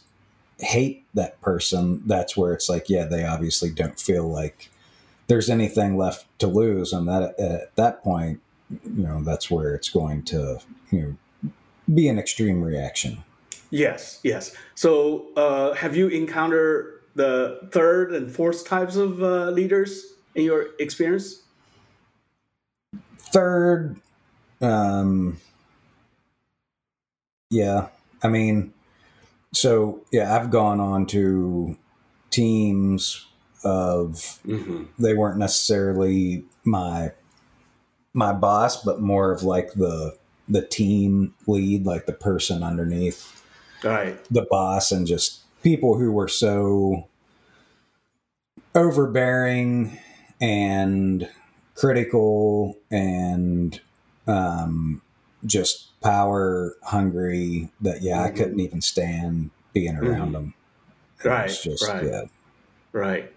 [0.59, 4.71] hate that person, that's where it's like, yeah, they obviously don't feel like
[5.27, 6.93] there's anything left to lose.
[6.93, 10.59] And that at that point, you know, that's where it's going to,
[10.91, 11.53] you know,
[11.93, 13.23] be an extreme reaction.
[13.71, 14.55] Yes, yes.
[14.75, 20.69] So, uh, have you encountered the third and fourth types of uh, leaders in your
[20.79, 21.43] experience?
[23.19, 24.01] Third,
[24.61, 25.41] um,
[27.51, 27.89] yeah,
[28.23, 28.73] I mean,
[29.53, 31.77] so yeah, I've gone on to
[32.31, 33.27] teams
[33.65, 34.85] of Mm-hmm.
[34.99, 37.13] they weren't necessarily my
[38.13, 40.17] my boss, but more of like the
[40.49, 43.43] the team lead, like the person underneath
[43.83, 44.19] Right.
[44.31, 47.09] the boss and just people who were so
[48.75, 49.99] overbearing
[50.41, 51.29] and
[51.75, 53.81] critical and
[54.27, 55.01] um,
[55.45, 58.37] just power hungry that yeah I Mhm.
[58.37, 60.33] couldn't even stand being around Mhm.
[60.33, 60.55] them.
[61.25, 62.05] It Right, just right.
[62.05, 62.23] yeah.
[62.93, 63.33] Right.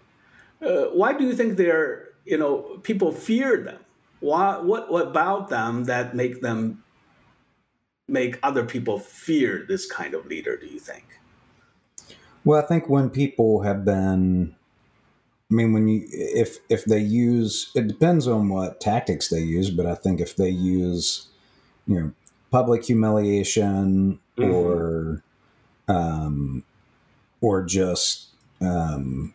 [0.60, 3.78] Uh, why do you think they're, you know, people fear them?
[4.20, 6.82] Why, what, what about them that make them
[8.08, 11.04] make other people fear this kind of leader, do you think?
[12.44, 14.54] Well, I think when people have been,
[15.50, 19.70] I mean, when you if if they use, it depends on what tactics they use,
[19.70, 21.26] but I think if they use,
[21.86, 22.12] you know,
[22.50, 24.50] public humiliation Mhm.
[24.50, 25.22] or,
[25.88, 26.64] um,
[27.40, 28.28] or just
[28.60, 29.34] um,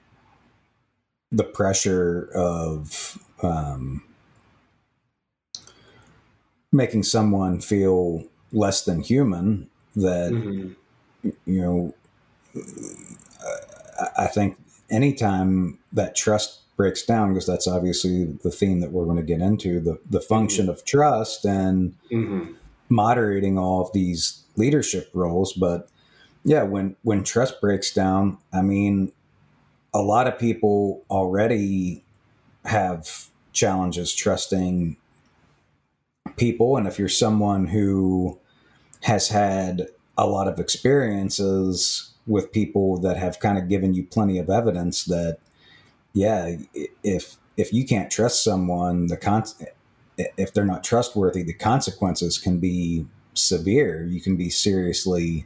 [1.33, 4.03] the pressure of um,
[6.71, 10.75] making someone feel less than human, that Mhm.
[11.45, 11.93] you know,
[13.99, 14.57] I- I think
[14.89, 19.39] anytime that trust breaks down, because that's obviously the theme that we're going to get
[19.41, 22.55] into, the, the function of trust and Mhm.
[22.89, 25.53] moderating all of these leadership roles.
[25.53, 25.87] But
[26.43, 29.11] yeah, when, when trust breaks down, I mean,
[29.93, 32.03] a lot of people already
[32.65, 34.97] have challenges trusting
[36.35, 36.77] people.
[36.77, 38.39] And if you're someone who
[39.03, 44.37] has had a lot of experiences with people that have kind of given you plenty
[44.37, 45.37] of evidence that
[46.13, 46.55] yeah
[47.03, 49.43] if if you can't trust someone the con
[50.17, 55.45] if they're not trustworthy the consequences can be severe you can be seriously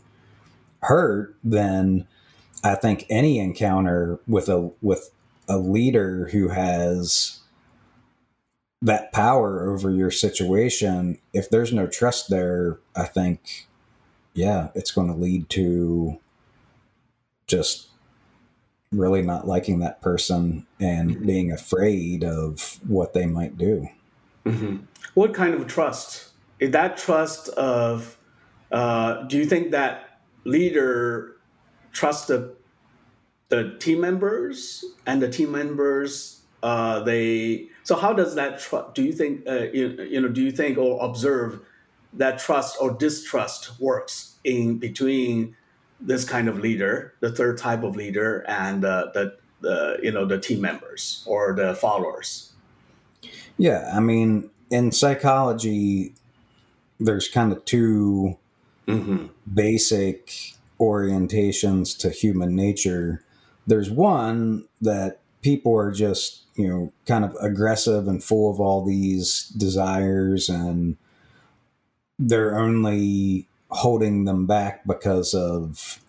[0.84, 2.06] hurt then
[2.64, 5.12] i think any encounter with a with
[5.48, 7.40] a leader who has
[8.82, 13.68] that power over your situation if there's no trust there i think
[14.34, 16.20] yeah it's going to lead to
[17.48, 17.88] just
[18.92, 21.26] really not liking that person and Mhm.
[21.26, 23.88] being afraid of what they might do
[24.46, 24.84] Mhm.
[25.14, 26.30] What kind of trust?
[26.60, 28.18] Is that trust of,
[28.72, 31.37] uh, do you think that leader
[31.98, 32.54] trust the,
[33.50, 39.02] the team members and the team members, uh, they, so how does that trust, do
[39.04, 41.60] you think, uh, you, you know, do you think or observe
[42.14, 45.56] that trust or distrust works in between
[46.00, 50.26] this kind of leader, the third type of leader and uh, the, the, you know,
[50.26, 52.54] the team members or the followers?
[53.58, 56.14] yeah i mean in psychology
[57.00, 58.38] there's kind of two
[58.88, 59.26] Mm-hmm.
[59.54, 63.24] basic orientations to human nature
[63.68, 68.84] there's one that people are just you know kind of aggressive and full of all
[68.84, 70.98] these desires and
[72.18, 76.00] they're only holding them back because of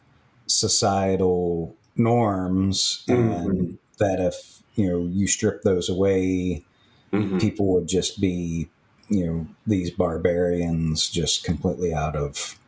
[0.46, 3.30] societal norms mm-hmm.
[3.30, 6.64] and that if you know you strip those away
[7.12, 7.38] mm-hmm.
[7.38, 8.68] people would just be
[9.08, 12.58] you know these barbarians just completely out of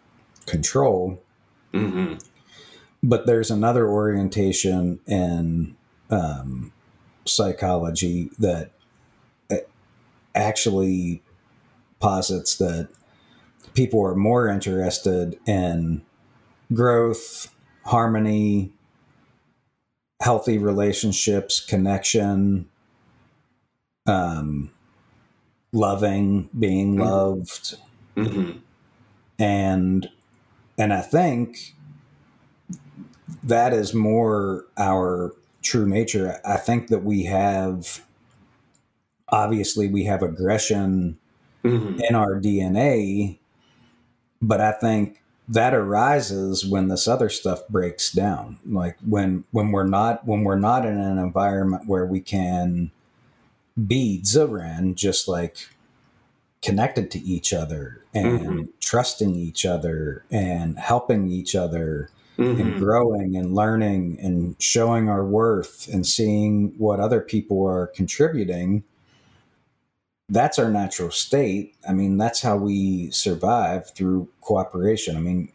[0.47, 1.23] control
[1.73, 2.15] mm-hmm.
[3.03, 5.77] but there's another orientation in
[6.11, 6.73] um,
[7.27, 8.71] psychology that
[9.51, 9.57] uh,
[10.35, 11.23] actually
[12.01, 12.89] posits that
[13.75, 16.03] people are more interested in
[16.73, 17.53] growth,
[17.85, 18.73] harmony,
[20.21, 22.69] healthy relationships, connection,
[24.07, 24.71] um,
[25.73, 27.03] loving, being mm-hmm.
[27.03, 27.77] loved,
[28.17, 28.59] mm-hmm.
[29.39, 30.09] and
[30.81, 31.75] and I think
[33.43, 36.41] that is more our true nature.
[36.43, 38.03] I think that we have
[39.29, 41.19] obviously we have aggression
[41.63, 42.01] mm-hmm.
[42.01, 43.39] in our DNA,
[44.41, 48.59] but I think that arises when this other stuff breaks down.
[48.65, 52.91] Like when when we're not when we're not in an environment where we can
[53.87, 55.69] be Ziran, just like
[56.63, 58.63] connected to each other and mm-hmm.
[58.81, 62.61] trusting each other and helping each other mm-hmm.
[62.61, 68.85] and growing and learning and showing our worth and seeing what other people are contributing
[70.29, 75.51] that's our natural state i mean that's how we survive through cooperation i mean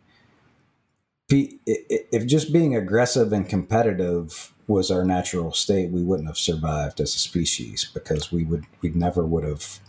[1.29, 7.15] if just being aggressive and competitive was our natural state we wouldn't have survived as
[7.15, 9.79] a species because we would we never would have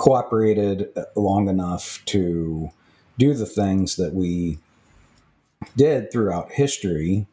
[0.00, 2.70] cooperated long enough to
[3.18, 4.58] do the things that we
[5.76, 7.26] did throughout history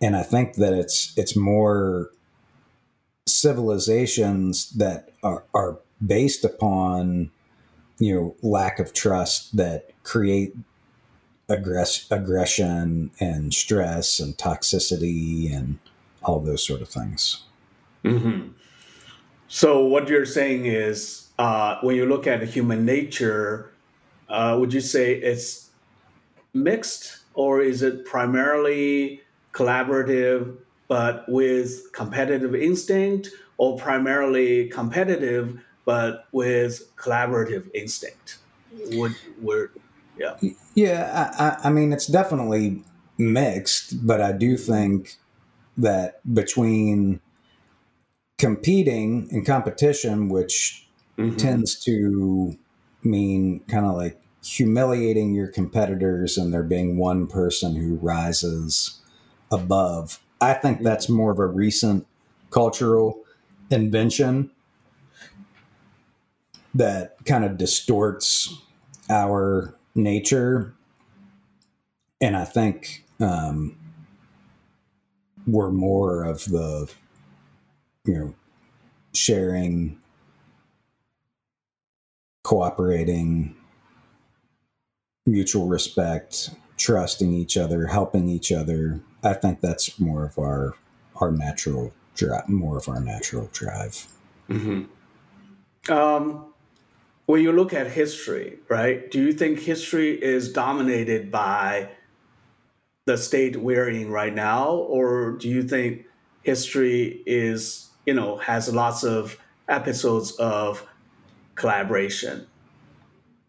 [0.00, 2.10] and i think that it's it's more
[3.28, 7.30] civilizations that are, are based upon
[8.00, 10.56] you know lack of trust that create
[11.48, 15.78] aggress- aggression and stress and toxicity and
[16.24, 17.44] all those sort of things
[18.04, 18.48] mm-hmm.
[19.46, 23.72] so what you're saying is uh, when you look at human nature
[24.28, 25.70] uh, would you say it's
[26.54, 29.20] mixed or is it primarily
[29.52, 38.38] collaborative but with competitive instinct or primarily competitive but with collaborative instinct?
[38.92, 39.70] Would would
[40.16, 40.36] yeah.
[40.74, 42.84] Yeah I, I mean it's definitely
[43.18, 45.16] mixed but i do think
[45.76, 47.20] that between
[48.38, 50.88] competing and competition which
[51.22, 51.36] mm-hmm.
[51.36, 52.56] tends to
[53.02, 59.00] mean kind of like humiliating your competitors and there being one person who rises
[59.50, 60.20] above.
[60.40, 62.06] I think that's more of a recent
[62.50, 63.22] cultural
[63.70, 64.50] invention
[66.74, 68.58] that kind of distorts
[69.08, 70.74] our nature.
[72.20, 73.76] And I think um,
[75.46, 76.90] we're more of the,
[78.04, 78.34] you know,
[79.12, 80.00] sharing,
[82.42, 83.54] cooperating,
[85.26, 89.00] mutual respect, trusting each other, helping each other.
[89.22, 90.74] I think that's more of our
[91.16, 94.06] our natural drive, more of our natural drive.
[94.48, 95.92] Mm-hmm.
[95.92, 96.52] Um,
[97.26, 99.10] when you look at history, right?
[99.10, 101.90] Do you think history is dominated by
[103.04, 106.06] the state we're in right now, or do you think
[106.42, 110.86] history is, you know, has lots of episodes of
[111.54, 112.46] collaboration?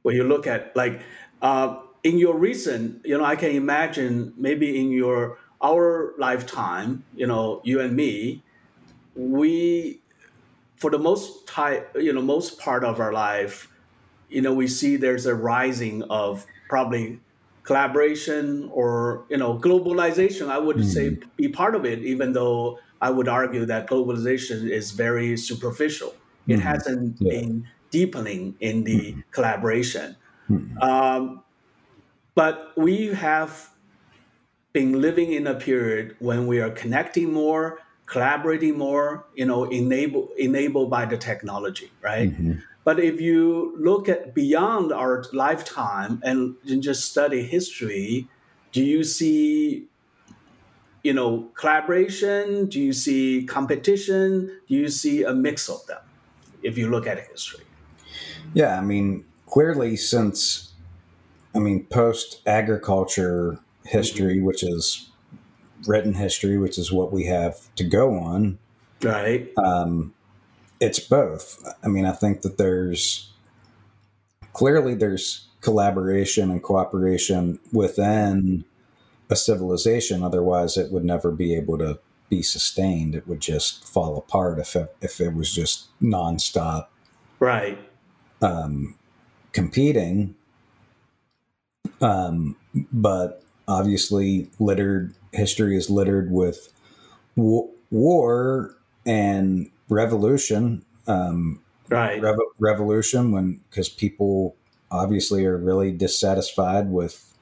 [0.01, 1.01] When you look at like
[1.41, 7.25] uh, in your recent, you know, I can imagine maybe in your our lifetime, you
[7.25, 8.43] know, you and me,
[9.15, 10.01] we,
[10.75, 13.69] for the most type, you know, most part of our life,
[14.29, 17.21] you know, we see there's a rising of probably
[17.63, 20.49] collaboration or you know globalization.
[20.49, 20.85] I would mm.
[20.85, 26.13] say be part of it, even though I would argue that globalization is very superficial.
[26.47, 26.61] It mm.
[26.61, 27.29] hasn't yeah.
[27.31, 29.23] been deepening in the mm.
[29.31, 30.17] collaboration.
[30.47, 30.77] Hmm.
[30.81, 31.43] Um,
[32.35, 33.69] but we have
[34.73, 40.29] been living in a period when we are connecting more, collaborating more, you know, enable,
[40.39, 42.31] enabled by the technology, right?
[42.31, 42.53] Mm-hmm.
[42.83, 48.27] But if you look at beyond our lifetime and just study history,
[48.71, 49.85] do you see,
[51.03, 52.65] you know, collaboration?
[52.65, 54.59] Do you see competition?
[54.67, 56.01] Do you see a mix of them?
[56.63, 57.65] If you look at history.
[58.53, 60.71] Yeah, I mean, clearly since
[61.55, 65.11] i mean post agriculture history which is
[65.85, 68.57] written history which is what we have to go on
[69.03, 69.49] Right.
[69.57, 70.13] Um,
[70.79, 71.63] it's both.
[71.83, 73.31] I mean, I think that there's
[74.53, 78.65] clearly there's collaboration and cooperation within
[79.29, 80.23] a civilization.
[80.23, 81.99] Otherwise, it would never be able to
[82.29, 83.15] be sustained.
[83.15, 86.87] It would just fall apart if it, if it was just nonstop.
[87.39, 87.77] Right.
[88.43, 88.95] Um,
[89.53, 90.35] competing.
[92.01, 92.57] Um,
[92.91, 96.73] but obviously, littered history is littered with
[97.35, 98.75] war
[99.05, 100.83] and revolution.
[101.07, 102.21] Um, right.
[102.21, 104.55] Revo- revolution when because people
[104.91, 107.33] obviously are really dissatisfied with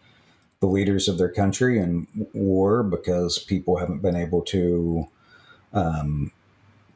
[0.60, 5.08] the leaders of their country and war because people haven't been able to
[5.74, 6.32] um,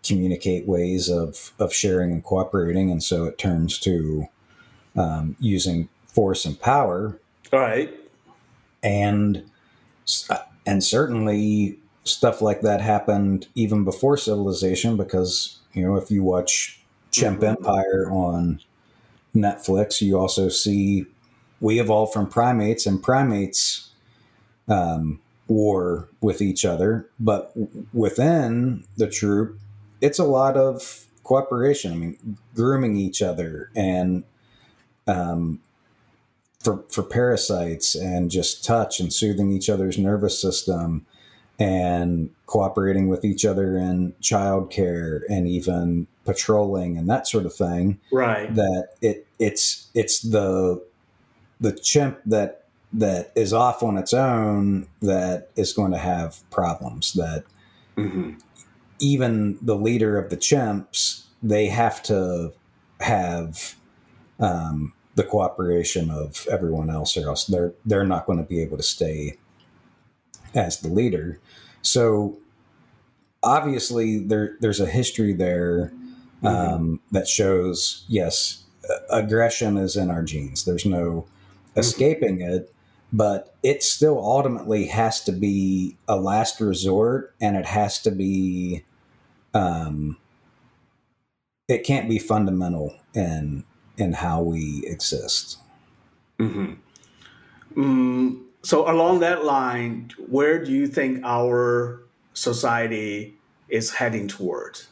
[0.05, 4.27] communicate ways of of sharing and cooperating, and so it turns to
[4.95, 7.19] um, using force and power.
[7.51, 7.93] All right.
[8.83, 9.43] And
[10.65, 16.79] and certainly stuff like that happened even before civilization because you know if you watch
[17.11, 17.57] Chimp mm-hmm.
[17.57, 18.61] Empire on
[19.35, 21.05] Netflix, you also see
[21.59, 23.89] we evolved from primates and primates
[24.67, 27.53] um, war with each other, but
[27.93, 29.59] within the troop,
[30.01, 31.91] it's a lot of cooperation.
[31.91, 34.23] I mean, grooming each other and
[35.07, 35.61] um,
[36.59, 41.05] for for parasites and just touch and soothing each other's nervous system
[41.57, 47.99] and cooperating with each other in childcare and even patrolling and that sort of thing.
[48.11, 48.53] Right.
[48.53, 50.83] That it it's it's the
[51.61, 57.13] the chimp that that is off on its own that is going to have problems
[57.13, 57.43] that
[57.97, 58.33] mm-hmm.
[58.99, 62.51] Even the leader of the chimps they have to
[63.01, 63.75] have
[64.39, 68.77] um, the cooperation of everyone else or else they're they're not going to be able
[68.77, 69.37] to stay
[70.53, 71.39] as the leader
[71.81, 72.37] so
[73.43, 75.91] obviously there there's a history there
[76.43, 76.47] mm-hmm.
[76.47, 76.95] um, mm-hmm.
[77.11, 78.63] that shows yes
[79.09, 81.25] aggression is in our genes there's no
[81.75, 82.73] escaping it,
[83.15, 88.83] but it still ultimately has to be a last resort and it has to be
[89.53, 90.17] um
[91.69, 93.63] it can't be fundamental in
[93.97, 95.57] in how we exist.
[96.39, 96.73] Mm-hmm.
[97.81, 102.01] Mm, so along that line, where do you think our
[102.33, 103.37] society
[103.69, 104.89] is heading towards?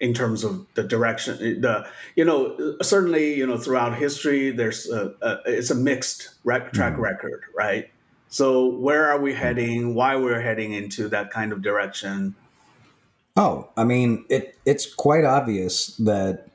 [0.00, 1.86] In terms of the direction the
[2.16, 6.94] you know certainly you know throughout history there's a, a it's a mixed rec- track
[6.94, 7.02] mm-hmm.
[7.02, 7.90] record right?
[8.32, 9.94] So where are we heading?
[9.94, 12.34] Why we're heading into that kind of direction?
[13.36, 16.48] Oh i mean it it's quite obvious that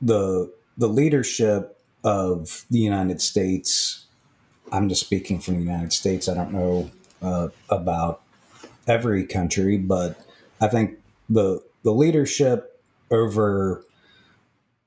[0.00, 4.04] the the leadership of the united states
[4.72, 6.90] i'm just speaking from the united states i don't know
[7.22, 8.20] uh, about
[8.86, 10.20] every country but
[10.60, 10.98] i think
[11.28, 12.80] the the leadership
[13.10, 13.84] over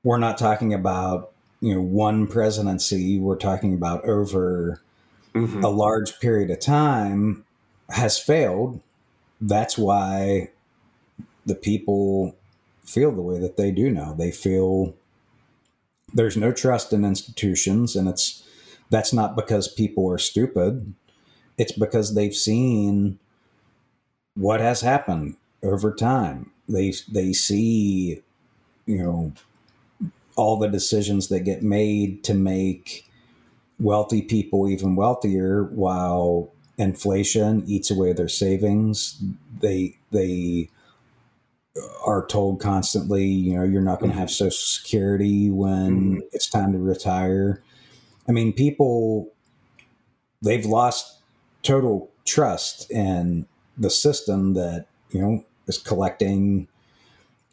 [0.04, 4.80] we're not talking about you know one presidency we're talking about over
[5.34, 5.64] mm-hmm.
[5.64, 7.44] a large period of time
[7.90, 8.80] has failed.
[9.40, 10.50] That's why
[11.46, 12.36] the people
[12.84, 14.12] feel the way that they do now.
[14.12, 14.94] They feel
[16.12, 18.44] there's no trust in institutions and it's
[18.90, 20.94] that's not because people are stupid.
[21.58, 23.18] It's because they've seen
[24.34, 28.22] what has happened over time they they see
[28.86, 29.32] you know
[30.36, 33.08] all the decisions that get made to make
[33.80, 39.22] wealthy people even wealthier while inflation eats away their savings.
[39.60, 40.70] They they
[42.04, 46.18] are told constantly you know you're not going to have social security when mm-hmm.
[46.32, 47.62] it's time to retire.
[48.28, 49.32] I mean people
[50.42, 51.20] they've lost
[51.62, 53.46] total trust in
[53.76, 56.66] the system that you know is collecting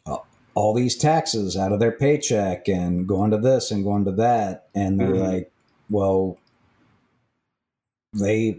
[0.06, 0.18] uh,
[0.54, 4.68] all these taxes out of their paycheck and going to this and going to that.
[4.74, 5.32] And they're mm-hmm.
[5.32, 5.52] like
[5.88, 6.38] well
[8.12, 8.58] they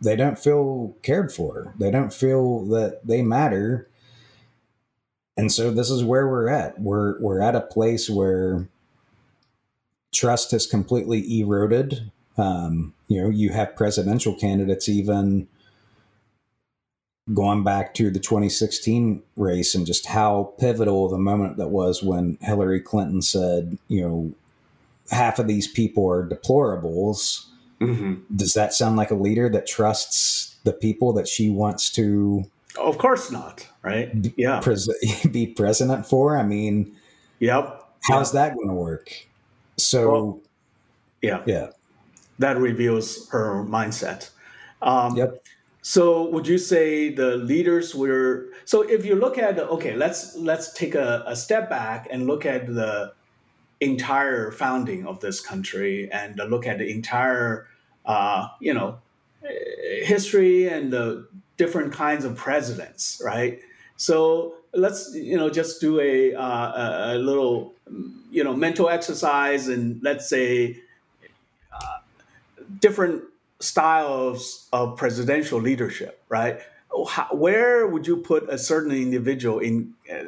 [0.00, 1.74] they don't feel cared for.
[1.78, 3.88] They don't feel that they matter.
[5.36, 6.80] And so this is where we're at.
[6.80, 8.68] We're we're at a place where
[10.12, 12.10] trust has completely eroded.
[12.36, 15.48] Um, you know you have presidential candidates even
[17.34, 22.38] going back to the 2016 race and just how pivotal the moment that was when
[22.40, 24.32] Hillary Clinton said, you know,
[25.10, 27.46] half of these people are deplorables.
[27.80, 28.34] Mm-hmm.
[28.34, 32.44] Does that sound like a leader that trusts the people that she wants to?
[32.78, 34.10] Of course not, right?
[34.36, 34.60] Yeah.
[34.60, 34.88] Pres-
[35.30, 36.36] be president for?
[36.36, 36.96] I mean,
[37.40, 37.84] yep.
[38.02, 38.50] How's yep.
[38.50, 39.12] that going to work?
[39.76, 40.40] So, well,
[41.22, 41.42] yeah.
[41.46, 41.68] Yeah.
[42.38, 44.30] That reveals her mindset.
[44.80, 45.42] Um, yep
[45.88, 50.70] so would you say the leaders were so if you look at okay let's let's
[50.74, 53.10] take a, a step back and look at the
[53.80, 57.66] entire founding of this country and look at the entire
[58.04, 58.98] uh, you know
[60.04, 61.26] history and the
[61.56, 63.58] different kinds of presidents right?
[63.96, 67.72] So let's you know just do a, uh, a little
[68.30, 70.76] you know mental exercise and let's say
[71.72, 72.00] uh,
[72.78, 73.24] different
[73.60, 76.60] styles of presidential leadership, right?
[77.08, 80.24] How, where would you put a certain individual in uh,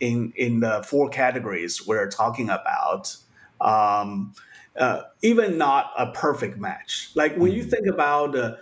[0.00, 3.16] in in the four categories we're talking about?
[3.60, 4.34] Um,
[4.76, 7.10] uh, even not a perfect match.
[7.14, 7.70] Like when you mm-hmm.
[7.70, 8.58] think about the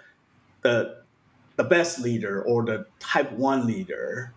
[0.63, 1.01] the
[1.57, 4.33] the best leader or the type one leader,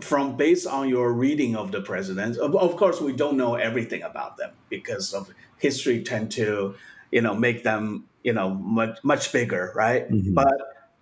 [0.00, 4.02] from based on your reading of the presidents, of, of course we don't know everything
[4.02, 6.74] about them because of history tend to
[7.10, 10.34] you know make them you know much much bigger right mm-hmm.
[10.34, 10.54] but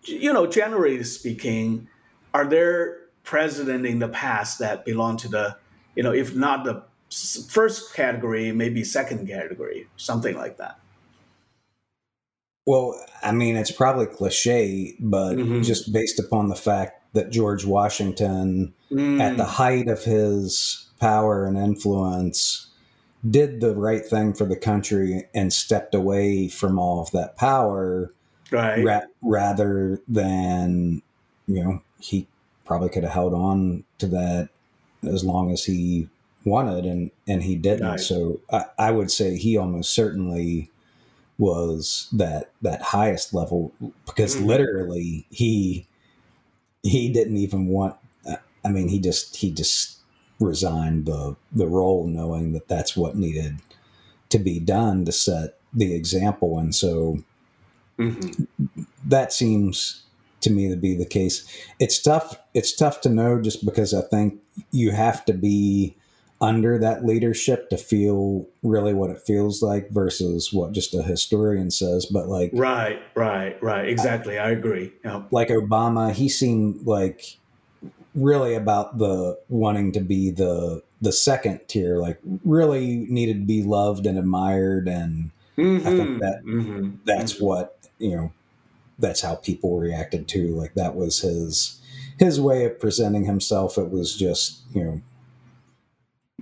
[0.05, 1.89] you know generally speaking
[2.35, 5.57] are there president in the past that belong to the
[5.95, 6.83] you know if not the
[7.49, 10.79] first category maybe second category something like that
[12.67, 15.63] well i mean it's probably cliche but mm-hmm.
[15.63, 19.21] just based upon the fact that george washington mm.
[19.21, 22.67] at the height of his power and influence
[23.29, 28.13] did the right thing for the country and stepped away from all of that power
[28.51, 31.03] right ra- rather than
[31.47, 32.27] you know he
[32.65, 34.49] probably could have held on to that
[35.03, 36.09] as long as he
[36.45, 38.01] wanted and and he didn't right.
[38.01, 40.71] so I, I would say he almost certainly
[41.39, 43.73] was that that highest level
[44.07, 44.47] because mm-hmm.
[44.47, 45.87] literally he
[46.83, 47.97] he didn't even want
[48.65, 49.99] i mean he just he just
[50.41, 53.59] resigned the the role, knowing that that's what needed
[54.29, 56.59] to be done to set the example.
[56.59, 57.19] And so
[57.99, 58.45] mm-hmm.
[59.05, 60.03] that seems
[60.41, 61.47] to me to be the case.
[61.79, 62.39] It's tough.
[62.55, 64.41] It's tough to know just because I think
[64.73, 65.97] you have to be
[66.41, 71.71] under that leadership to feel really what it feels like versus what just a historian
[71.71, 74.93] says but like right right right exactly i, I agree
[75.31, 77.39] like obama he seemed like
[78.17, 83.63] really about the wanting to be the the second tier, like really needed to be
[83.63, 85.87] loved and admired, and mm-hmm.
[85.87, 86.19] I think mm-hmm.
[86.21, 86.91] that mm-hmm.
[87.05, 87.45] that's mm-hmm.
[87.45, 88.33] what you know.
[88.99, 90.49] That's how people reacted to.
[90.57, 91.79] Like that was his
[92.19, 93.77] his way of presenting himself.
[93.77, 95.01] It was just you know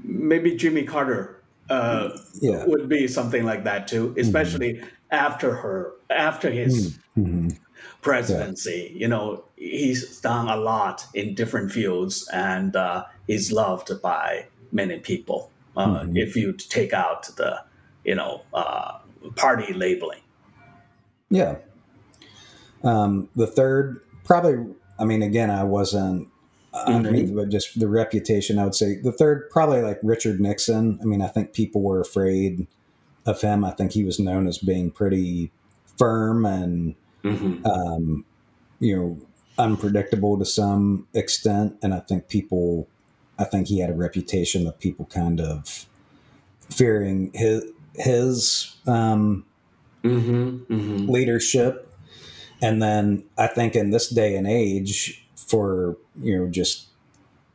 [0.05, 2.65] maybe Jimmy Carter uh, yeah.
[2.67, 4.21] would be something like that too, mm-hmm.
[4.21, 7.49] especially after her after his mm-hmm
[8.05, 8.91] presidency.
[8.93, 9.01] Yeah.
[9.01, 15.01] You know, he's done a lot in different fields, and uh, he's loved by many
[15.01, 15.51] people.
[15.77, 16.17] Uh, mm-hmm.
[16.17, 17.61] If you take out the,
[18.05, 18.99] you know, uh,
[19.35, 20.21] party labeling.
[21.31, 21.57] Yeah.
[22.85, 24.75] Um, the third, probably.
[24.97, 26.29] I mean, again, I wasn't
[26.73, 27.37] underneath, mm-hmm.
[27.37, 28.59] but just the reputation.
[28.59, 30.99] I would say the third, probably like Richard Nixon.
[31.03, 32.69] I mean, I think people were afraid
[33.27, 33.65] of him.
[33.65, 35.51] I think he was known as being pretty
[35.99, 36.95] firm and
[37.25, 37.67] mm-hmm.
[37.67, 38.25] um,
[38.81, 39.19] you know,
[39.59, 41.77] unpredictable to some extent.
[41.83, 42.89] And I think people,
[43.39, 45.87] I think he had a reputation of people kind of
[46.71, 47.65] fearing his
[47.95, 49.45] his um,
[50.03, 50.73] mm-hmm.
[50.73, 51.11] Mm-hmm.
[51.11, 51.91] leadership.
[52.61, 56.87] And then I think in this day and age, for you know, just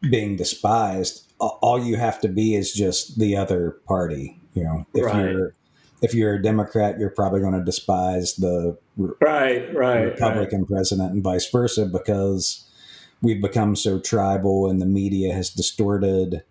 [0.01, 4.39] being despised, all you have to be is just the other party.
[4.53, 5.31] You know, if right.
[5.31, 5.55] you're
[6.01, 10.69] if you're a Democrat, you're probably going to despise the right, right, Republican right.
[10.69, 12.65] president and vice versa because
[13.21, 16.43] we've become so tribal and the media has distorted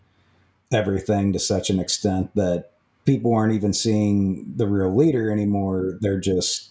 [0.70, 2.72] everything to such an extent that
[3.06, 5.96] people aren't even seeing the real leader anymore.
[6.00, 6.70] They're just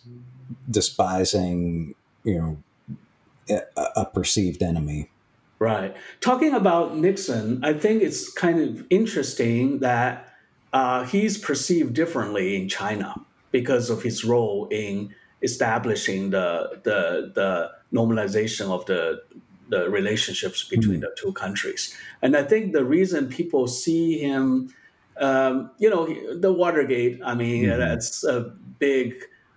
[0.69, 2.57] despising, you know,
[3.75, 5.09] a, a perceived enemy.
[5.59, 5.95] Right.
[6.21, 10.26] Talking about Nixon, I think it's kind of interesting that
[10.77, 13.15] uh, he's perceived differently in China
[13.51, 19.23] because of his role in establishing the the, the normalization of the
[19.69, 21.09] the relationships between mm-hmm.
[21.15, 21.97] the two countries.
[22.21, 24.73] And I think the reason people see him,
[25.19, 26.05] um, you know,
[26.39, 27.19] the Watergate.
[27.25, 27.79] I mean, mm-hmm.
[27.79, 29.15] that's a big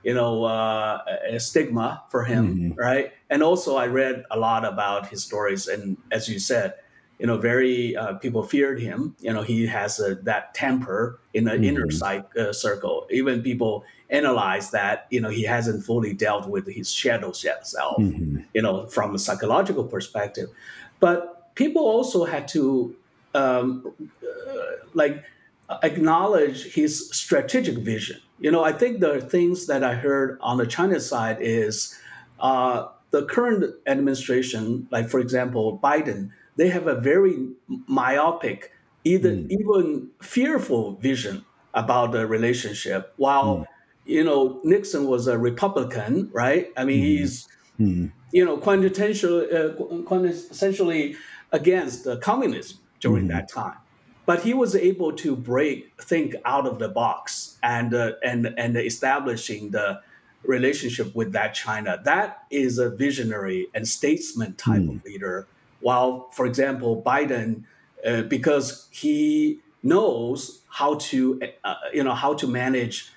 [0.08, 0.98] you know uh,
[1.28, 2.80] a stigma for him, mm-hmm.
[2.88, 3.12] right?
[3.28, 6.74] And also, I read a lot about his stories, and as you said,
[7.20, 9.14] you know, very uh, people feared him.
[9.20, 11.64] You know, he has a, that temper in the mm-hmm.
[11.64, 13.06] inner side uh, circle.
[13.10, 15.06] Even people analyze that.
[15.10, 17.98] You know, he hasn't fully dealt with his shadow self.
[17.98, 18.38] Mm-hmm.
[18.54, 20.48] You know, from a psychological perspective,
[20.98, 22.96] but people also had to
[23.34, 23.92] um,
[24.22, 25.22] uh, like
[25.82, 28.18] acknowledge his strategic vision.
[28.38, 32.00] You know, I think the things that I heard on the China side is
[32.40, 37.48] uh, the current administration, like for example, Biden, they have a very
[37.86, 38.72] myopic,
[39.04, 39.50] either mm.
[39.50, 41.44] even fearful vision
[41.74, 43.12] about the relationship.
[43.16, 43.66] While mm.
[44.04, 46.72] you know Nixon was a Republican, right?
[46.76, 47.06] I mean, mm.
[47.06, 47.48] he's
[48.32, 49.74] you know quintessentially, uh,
[50.04, 51.16] quintessentially
[51.52, 53.76] against communism during that time
[54.30, 58.76] but he was able to break think out of the box and uh, and and
[58.76, 60.00] establishing the
[60.44, 62.00] relationship with that China.
[62.04, 64.96] That is a visionary and statesman type mm.
[64.96, 65.48] of leader.
[65.80, 67.64] While, for example, Biden,
[68.06, 73.12] uh, because he knows how to uh, you know how to manage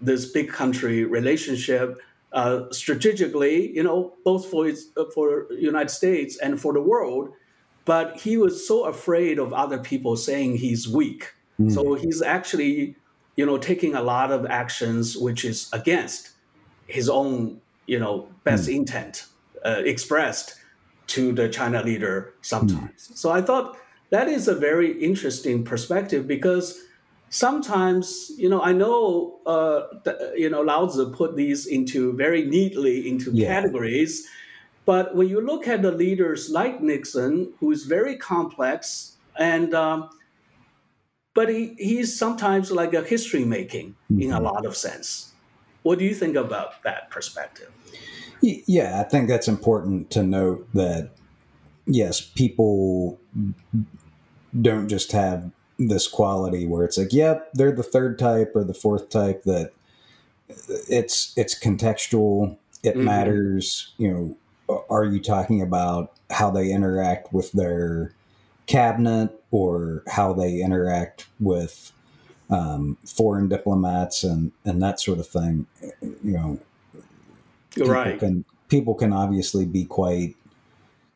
[0.00, 1.98] this big country relationship
[2.32, 7.32] uh, strategically, you know, both for its, uh, for United States and for the world
[7.84, 11.32] but he was so afraid of other people saying he's weak.
[11.60, 11.72] Mm.
[11.72, 12.96] So he's actually,
[13.36, 16.30] you know, taking a lot of actions which is against
[16.86, 18.76] his own, you know, best mm.
[18.76, 19.26] intent
[19.64, 20.56] uh, expressed
[21.08, 23.08] to the China leader sometimes.
[23.08, 23.16] Mm.
[23.16, 23.76] So I thought
[24.10, 26.80] that is a very interesting perspective because
[27.30, 32.44] sometimes, you know, I know, uh, the, you know, Lao Tzu put these into very
[32.44, 33.48] neatly into yeah.
[33.48, 34.28] categories
[34.84, 40.10] but when you look at the leaders like Nixon, who is very complex, and um,
[41.34, 44.22] but he, he's sometimes like a history making mm-hmm.
[44.22, 44.44] in a mm-hmm.
[44.44, 45.32] lot of sense.
[45.82, 47.70] What do you think about that perspective?
[48.40, 51.10] Yeah, I think that's important to note that
[51.86, 53.18] yes, people
[54.60, 58.74] don't just have this quality where it's like, yep, they're the third type or the
[58.74, 59.72] fourth type that
[60.88, 63.04] it's it's contextual, it mm-hmm.
[63.04, 68.12] matters, you know, are you talking about how they interact with their
[68.66, 71.92] cabinet or how they interact with
[72.50, 75.66] um, foreign diplomats and, and that sort of thing?
[76.00, 76.58] You know,
[77.74, 78.18] people right.
[78.18, 80.36] Can, people can obviously be quite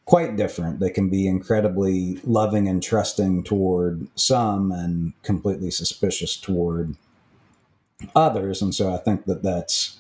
[0.05, 0.81] quite different.
[0.81, 6.97] They can be incredibly loving and trusting toward some and completely suspicious toward
[8.17, 8.63] others.
[8.63, 9.99] And so I think that that's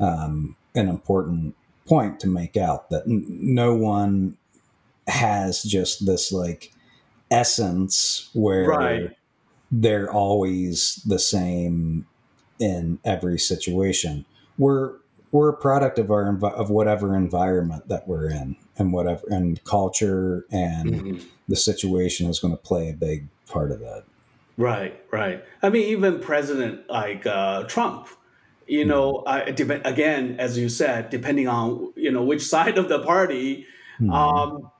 [0.00, 1.54] um, an important
[1.86, 4.36] point to make out that n- no one
[5.06, 6.72] has just this like
[7.30, 9.10] essence where right.
[9.70, 12.06] they're always the same
[12.58, 14.24] in every situation.
[14.58, 14.94] We're
[15.34, 20.46] we're a product of our of whatever environment that we're in and whatever and culture
[20.52, 21.28] and mm-hmm.
[21.48, 24.04] the situation is going to play a big part of that.
[24.56, 25.44] Right, right.
[25.60, 28.06] I mean, even President like uh, Trump,
[28.68, 32.88] you know, I, de- again, as you said, depending on you know which side of
[32.88, 33.66] the party,
[34.00, 34.12] mm-hmm.
[34.12, 34.70] um,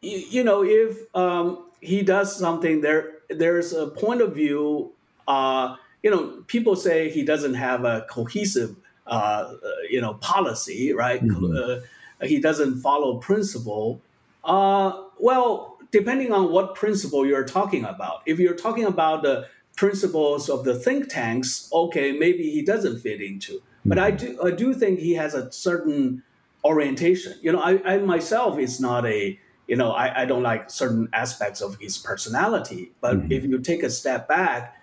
[0.00, 4.90] you, you, know, if um, he does something, there there's a point of view.
[5.28, 8.74] Uh, you know, people say he doesn't have a cohesive,
[9.06, 9.54] uh,
[9.88, 11.22] you know, policy, right?
[11.22, 11.80] Mm-hmm.
[12.22, 14.00] Uh, he doesn't follow principle.
[14.44, 18.22] Uh, well, depending on what principle you're talking about.
[18.26, 23.20] If you're talking about the principles of the think tanks, okay, maybe he doesn't fit
[23.20, 23.62] into.
[23.84, 24.36] But I mm-hmm.
[24.36, 26.22] do I do think he has a certain
[26.64, 27.34] orientation.
[27.40, 31.08] You know, I, I myself is not a you know I, I don't like certain
[31.12, 32.92] aspects of his personality.
[33.00, 33.32] But mm-hmm.
[33.32, 34.76] if you take a step back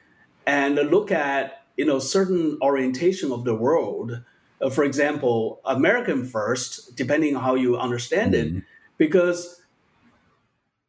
[0.45, 4.21] and look at you know certain orientation of the world,
[4.61, 8.57] uh, for example, American first, depending on how you understand mm-hmm.
[8.57, 8.63] it,
[8.97, 9.61] because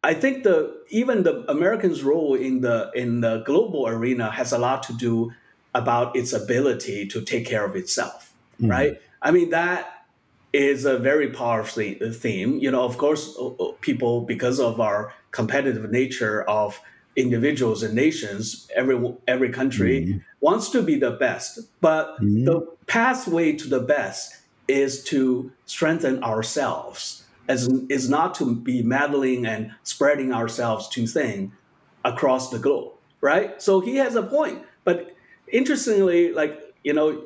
[0.03, 4.59] I think the even the Americans' role in the in the global arena has a
[4.59, 5.33] lot to do
[5.75, 8.71] about its ability to take care of itself, mm-hmm.
[8.71, 9.01] right?
[9.21, 10.07] I mean that
[10.53, 12.59] is a very powerful theme.
[12.59, 13.37] You know, of course,
[13.81, 16.81] people because of our competitive nature of
[17.19, 18.97] individuals and nations, every
[19.27, 20.19] every country mm-hmm.
[20.41, 22.45] wants to be the best, but mm-hmm.
[22.45, 24.37] the pathway to the best
[24.69, 31.51] is to strengthen ourselves as is not to be meddling and spreading ourselves too thin
[32.05, 33.61] across the globe, right?
[33.61, 34.63] So he has a point.
[34.85, 35.17] But
[35.51, 37.25] interestingly, like you know,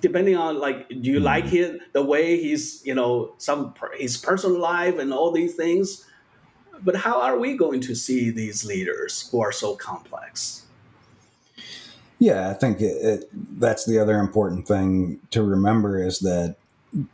[0.00, 1.24] depending on like, do you mm-hmm.
[1.24, 6.06] like him the way he's you know some his personal life and all these things?
[6.82, 10.66] But how are we going to see these leaders who are so complex?
[12.18, 16.56] Yeah, I think it, it, that's the other important thing to remember is that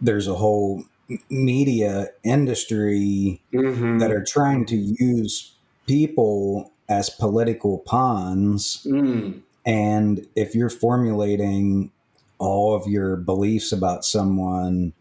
[0.00, 0.84] there's a whole
[1.30, 3.98] media industry mm-hmm.
[3.98, 5.54] that are trying to use
[5.86, 8.84] people as political pawns.
[8.84, 9.42] Mm.
[9.64, 11.90] And if you're formulating
[12.38, 14.92] all of your beliefs about someone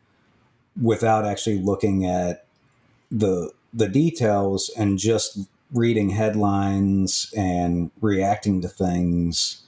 [0.81, 2.45] without actually looking at
[3.11, 5.39] the the details and just
[5.73, 9.63] reading headlines and reacting to things,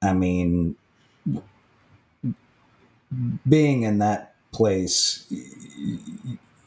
[0.00, 0.76] I mean,
[3.48, 5.26] being in that place,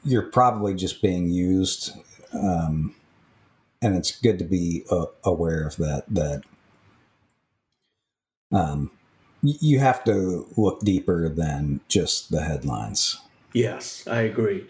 [0.04, 1.92] you're probably just being used.
[2.34, 2.96] Um,
[3.82, 6.44] and it's good to be uh, aware of that, that
[8.52, 8.92] um,
[9.42, 13.20] you have to look deeper than just the headlines.
[13.54, 14.68] Yes, I agree.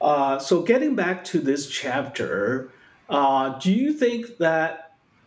[0.00, 2.70] Uh, so, getting back to this chapter,
[3.08, 4.86] uh, do you think that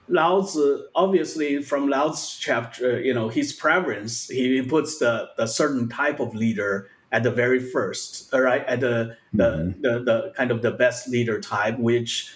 [0.09, 5.87] Laozi, obviously from Lao Tzu's chapter, you know, his preference, he puts the, the certain
[5.87, 9.81] type of leader at the very first, all right, at the, mm-hmm.
[9.81, 12.33] the, the, the, kind of the best leader type, which,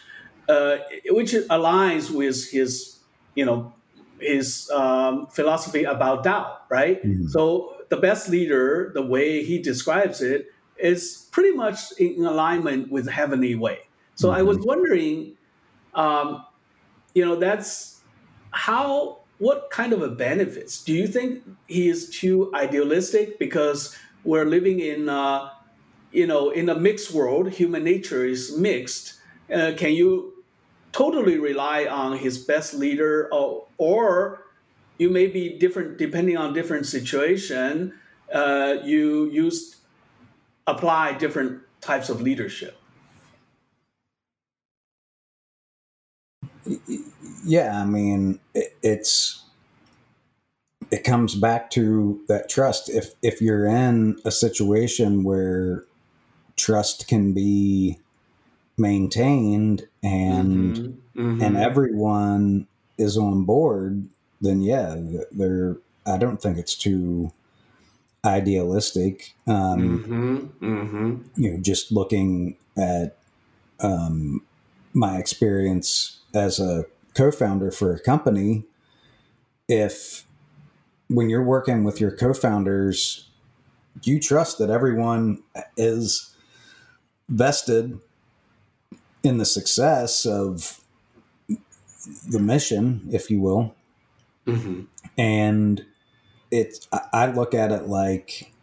[0.49, 0.78] uh,
[1.09, 2.99] which aligns with his,
[3.36, 3.74] you know,
[4.19, 7.03] his um, philosophy about Tao, right?
[7.03, 7.28] Mm-hmm.
[7.28, 10.47] So the best leader, the way he describes it,
[10.78, 13.80] is pretty much in alignment with heavenly way.
[14.15, 14.39] So mm-hmm.
[14.39, 14.67] I was mm-hmm.
[14.67, 15.38] wondering,
[15.93, 16.45] um,
[17.13, 18.01] you know, that's
[18.51, 19.19] how.
[19.39, 23.39] What kind of a benefits do you think he is too idealistic?
[23.39, 25.49] Because we're living in, uh,
[26.13, 27.51] you know, in a mixed world.
[27.51, 29.19] Human nature is mixed.
[29.53, 30.34] Uh, can you
[30.93, 34.45] totally rely on his best leader or, or
[34.99, 37.93] you may be different depending on different situation
[38.34, 39.78] uh, you use
[40.68, 42.78] apply different types of leadership
[47.45, 49.43] yeah i mean it, it's
[50.91, 55.86] it comes back to that trust if if you're in a situation where
[56.55, 57.99] trust can be
[58.78, 61.22] maintained and mm-hmm.
[61.22, 61.43] Mm-hmm.
[61.43, 64.07] and everyone is on board,
[64.41, 64.97] then yeah,
[65.32, 65.78] they're.
[66.05, 67.32] I don't think it's too
[68.26, 69.36] idealistic.
[69.47, 70.38] Um, mm-hmm.
[70.65, 71.41] mm-hmm.
[71.41, 73.17] You know, just looking at
[73.80, 74.41] um,
[74.93, 78.63] my experience as a co-founder for a company,
[79.67, 80.26] if
[81.09, 83.30] when you're working with your co-founders,
[84.03, 85.43] you trust that everyone
[85.78, 86.36] is
[87.30, 87.99] vested
[89.24, 90.82] in the success of
[92.30, 93.76] the mission, if you will.
[94.45, 94.82] Mm-hmm.
[95.17, 95.86] And
[96.53, 98.53] it's, I look at it like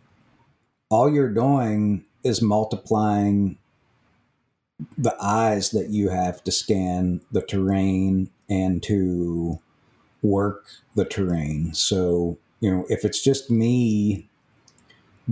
[0.89, 3.59] all you're doing is multiplying
[4.97, 9.59] the eyes that you have to scan the terrain and to
[10.23, 11.75] work the terrain.
[11.75, 14.29] So, you know, if it's just me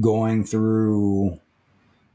[0.00, 1.38] going through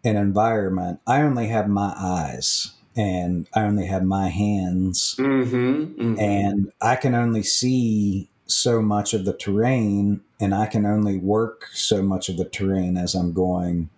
[0.04, 6.20] an environment, I only have my eyes and I only have my hands, mm-hmm, mm-hmm.
[6.20, 11.70] and I can only see so much of the terrain, and I can only work
[11.74, 13.90] so much of the terrain as I'm going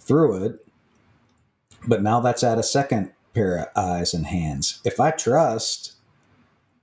[0.00, 0.66] through it.
[1.86, 4.80] But now that's at a second pair of eyes and hands.
[4.84, 5.92] If I trust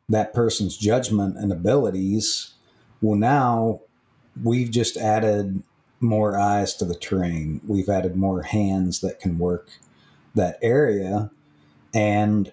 [0.08, 2.54] that person's judgment and abilities,
[3.02, 3.82] well, now
[4.42, 5.64] we've just added
[6.00, 7.62] more eyes to the terrain.
[7.68, 9.70] We've added more hands that can work
[10.36, 11.32] that area
[11.94, 12.52] and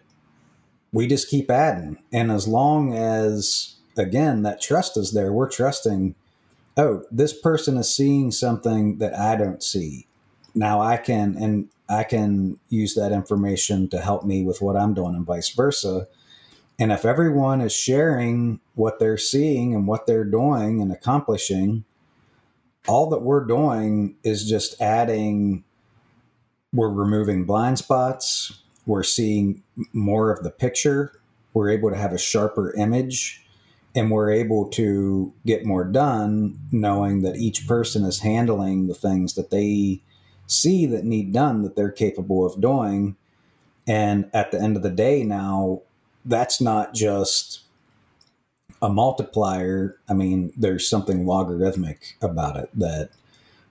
[0.93, 1.99] we just keep adding.
[2.12, 6.14] And as long as, again, that trust is there, we're trusting,
[6.76, 10.07] oh, this person is seeing something that I don't see.
[10.55, 14.95] Now I can, and I can use that information to help me with what I'm
[14.95, 16.09] doing and vice versa.
[16.78, 21.84] And if everyone is sharing what they're seeing and what they're doing and accomplishing,
[22.88, 25.64] all that we're doing is just adding,
[26.72, 29.62] we're removing blind spots, we're seeing
[29.93, 31.20] more of the picture.
[31.55, 33.41] We're able to have a sharper image
[33.95, 39.34] and we're able to get more done knowing that each person is handling the things
[39.34, 40.01] that they
[40.47, 43.16] see that need done that they're capable of doing.
[43.86, 45.82] And at the end of the day, now
[46.24, 47.62] that's not just
[48.80, 49.99] a multiplier.
[50.09, 53.11] I mean, there's something logarithmic about it that,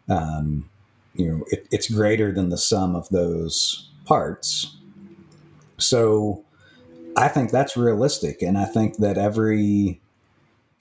[0.09, 0.69] um,
[1.15, 4.75] you know, it, it's greater than the sum of those parts.
[5.77, 6.43] So
[7.15, 8.41] I think that's realistic.
[8.41, 10.00] And I think that every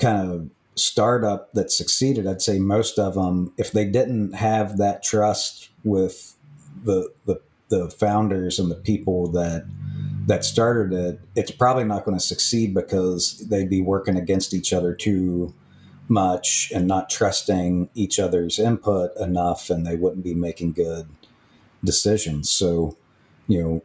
[0.01, 5.03] kind of startup that succeeded, I'd say most of them, if they didn't have that
[5.03, 6.37] trust with
[6.85, 9.67] the, the, the founders and the people that
[10.27, 14.73] that started it, it's probably not going to succeed because they'd be working against each
[14.73, 15.53] other too
[16.09, 21.09] much and not trusting each other's input enough, and they wouldn't be making good
[21.83, 22.51] decisions.
[22.51, 22.97] So,
[23.49, 23.83] you know,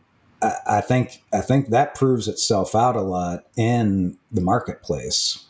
[0.67, 5.45] I, think I think that proves itself out a lot in the marketplace.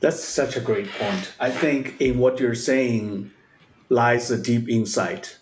[0.00, 1.32] That's such a great point.
[1.40, 3.30] I think in what you're saying
[3.88, 5.38] lies a deep insight,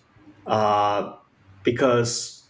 [0.46, 1.14] uh,
[1.64, 2.44] because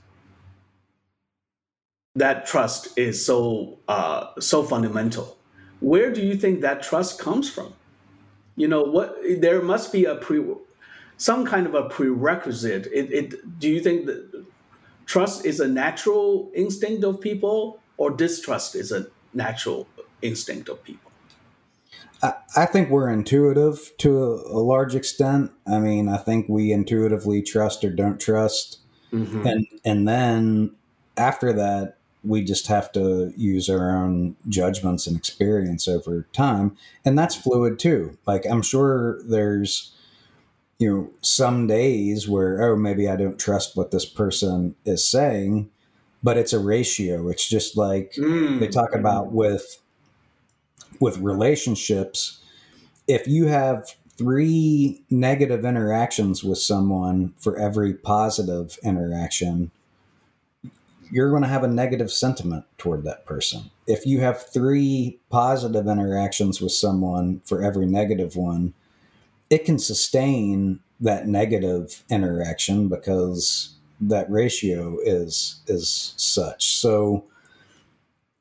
[2.15, 5.37] that trust is so uh, so fundamental.
[5.81, 7.75] Where do you think that trust comes from?
[8.57, 9.17] You know what?
[9.39, 10.45] There must be a pre
[11.17, 12.87] some kind of a prerequisite.
[12.93, 14.45] It, it do you think that
[15.07, 19.89] trust is a natural instinct of people, or distrust is a natural
[20.23, 21.11] instinct of people?
[22.57, 25.51] I think we're intuitive to a, a, large extent.
[25.67, 28.79] I mean, I think we intuitively trust or don't trust,
[29.13, 29.47] mm-hmm.
[29.47, 30.75] and and then
[31.17, 37.19] after that, we just have to use our own judgments and experience over time, and
[37.19, 38.17] that's fluid too.
[38.27, 39.93] Like I'm sure there's
[40.79, 45.71] you know some days where oh maybe I don't trust what this person is saying,
[46.23, 47.29] but it's a ratio.
[47.29, 48.61] It's just like mm.
[48.61, 49.79] they talk about with
[51.05, 52.41] with relationships,
[53.07, 59.71] if you have three negative interactions with someone for every positive interaction,
[61.11, 63.71] you're going to have a negative sentiment toward that person.
[63.87, 68.73] If you have three positive interactions with someone for every negative one,
[69.51, 76.77] it can sustain that negative interaction because that ratio is is such.
[76.77, 77.25] So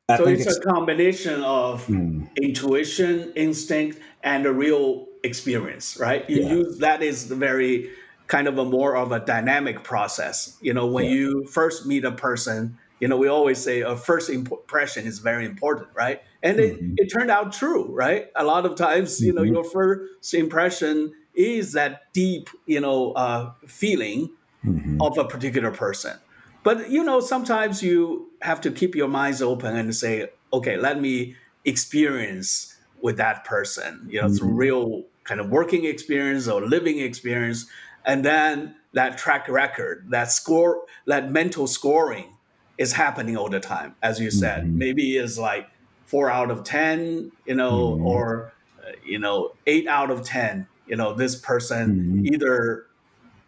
[0.10, 2.28] I so it's, it's, a combination of mm.
[2.42, 6.30] intuition, instinct, and a real experience, right?
[6.30, 6.54] You yeah.
[6.56, 7.90] use that is very
[8.28, 10.58] kind of a more of a dynamic process.
[10.60, 11.12] You know, when yeah.
[11.12, 15.46] you first meet a person, you know, we always say a first impression is very
[15.46, 16.22] important, right?
[16.42, 16.96] And mm-hmm.
[16.98, 18.28] it, it turned out true, right?
[18.36, 19.54] A lot of times, you know, mm-hmm.
[19.54, 24.32] your first impression is that deep, you know, uh, feeling
[24.66, 25.02] mm-hmm.
[25.02, 26.18] of a particular person.
[26.64, 31.00] But you know, sometimes you have to keep your minds open and say, okay, let
[31.00, 31.36] me
[31.66, 34.36] experience with that person, you know, mm-hmm.
[34.36, 37.66] through real kind of working experience or living experience,
[38.06, 42.36] and then that track record, that score, that mental scoring
[42.78, 44.64] is happening all the time, as you said.
[44.64, 44.78] Mm-hmm.
[44.78, 45.70] Maybe it's like
[46.06, 48.06] four out of ten, you know, mm-hmm.
[48.06, 48.54] or
[48.86, 50.68] uh, you know, eight out of ten.
[50.86, 52.34] You know, this person mm-hmm.
[52.34, 52.88] either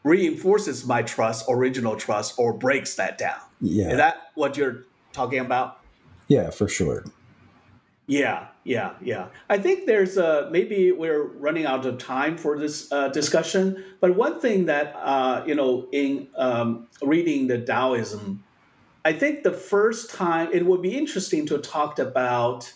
[0.06, 3.40] reinforces my trust, original trust, or breaks that down.
[3.60, 3.90] Yeah.
[3.90, 5.80] Is that what you're talking about?
[6.28, 7.04] Yeah, for sure.
[8.06, 9.30] Yeah, yeah, yeah.
[9.50, 14.16] I think there's a maybe we're running out of time for this uh, discussion, but
[14.16, 18.44] one thing that uh, you know in um, reading the Taoism,
[19.04, 22.72] I think the first time it would be interesting to talk about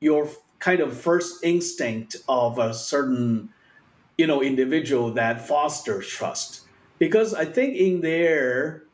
[0.00, 0.30] your
[0.60, 3.50] kind of first instinct of a certain
[4.18, 6.62] you know individual that fosters trust
[6.98, 8.84] because i think in there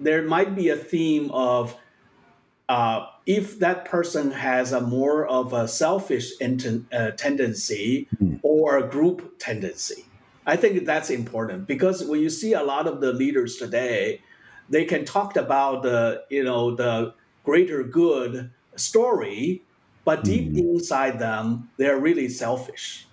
[0.00, 1.76] there might be a theme of
[2.68, 8.40] uh, if that person has a more of a selfish int- uh, tendency mm.
[8.42, 10.04] or a group tendency
[10.46, 14.20] i think that's important because when you see a lot of the leaders today
[14.68, 19.62] they can talk about the you know the greater good story
[20.04, 20.58] but deep mm.
[20.58, 23.06] inside them they're really selfish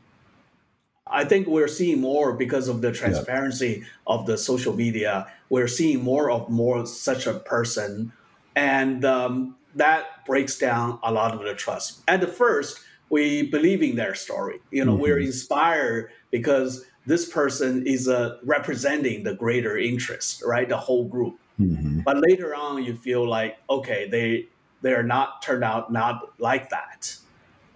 [1.08, 3.86] I think we're seeing more because of the transparency yeah.
[4.08, 5.28] of the social media.
[5.50, 8.14] We're seeing more of more such a person,
[8.56, 12.02] and um, that breaks down a lot of the trust.
[12.08, 12.80] At the first,
[13.10, 14.60] we believe in their story.
[14.72, 15.02] You know, mm-hmm.
[15.02, 20.68] we're inspired because this person is uh, representing the greater interest, right?
[20.70, 21.38] The whole group.
[21.60, 22.00] Mm-hmm.
[22.02, 24.48] But later on, you feel like okay, they
[24.82, 27.16] they are not turned out not like that.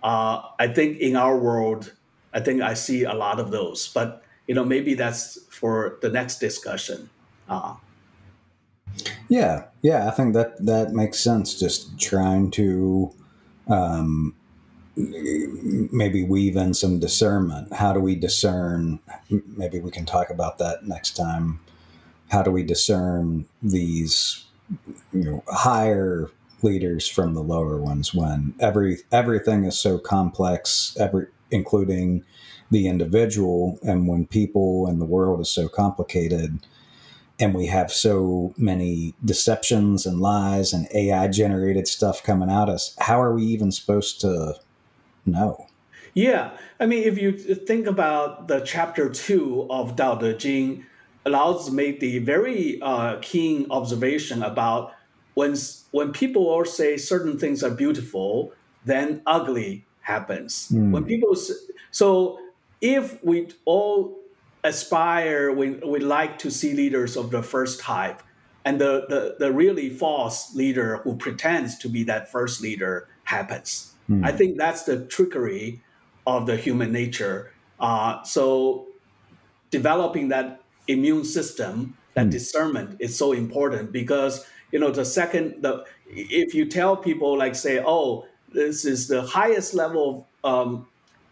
[0.02, 1.94] Uh, I think in our world
[2.34, 6.10] I think I see a lot of those, but you know maybe that's for the
[6.10, 7.10] next discussion.
[7.50, 7.76] Uh,
[9.30, 11.60] yeah, yeah, I think that that makes sense.
[11.60, 13.14] Just trying to
[13.68, 14.36] um,
[14.96, 17.74] maybe weave in some discernment.
[17.74, 19.00] How do we discern?
[19.30, 21.60] Maybe we can talk about that next time.
[22.30, 24.46] How do we discern these
[25.14, 26.30] you know, higher
[26.62, 30.96] leaders from the lower ones when every everything is so complex?
[31.00, 32.24] Every including
[32.72, 33.80] the individual.
[33.82, 36.60] And when people and the world is so complicated,
[37.40, 42.96] and we have so many deceptions and lies and AI generated stuff coming at us,
[43.00, 44.56] how are we even supposed to
[45.26, 45.68] know?
[46.14, 46.52] Yeah.
[46.80, 50.86] I mean, if you think about the chapter two of Dao De Jing,
[51.26, 54.94] Laozi made the very uh, keen observation about
[55.36, 55.56] when,
[55.92, 58.52] when people all say certain things are beautiful,
[58.86, 60.70] then ugly happens.
[60.72, 60.92] Mm.
[60.92, 61.36] When people
[61.92, 62.40] so
[62.80, 64.18] if we all
[64.64, 68.24] aspire, we we like to see leaders of the first type,
[68.64, 73.94] and the the, the really false leader who pretends to be that first leader happens.
[74.10, 74.26] Mm.
[74.26, 75.82] I think that's the trickery
[76.26, 77.52] of the human nature.
[77.80, 78.88] Uh, so
[79.70, 82.32] developing that immune system, that mm.
[82.32, 87.56] discernment is so important because you know the second the if you tell people like
[87.56, 90.88] say oh this is the highest level of um,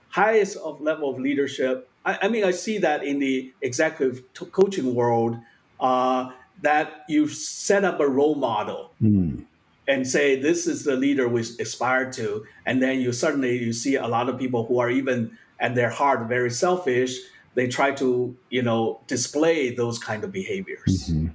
[0.09, 4.45] highest of level of leadership I, I mean, I see that in the executive t-
[4.45, 5.37] coaching world,
[5.79, 8.91] uh, that you set up a role model.
[9.01, 9.45] Mm.
[9.87, 13.97] And say this is the leader we aspire to, and then you suddenly you see
[13.97, 17.19] a lot of people who are even at their heart very selfish.
[17.53, 21.11] They try to you know display those kind of behaviors.
[21.11, 21.27] Mm-hmm.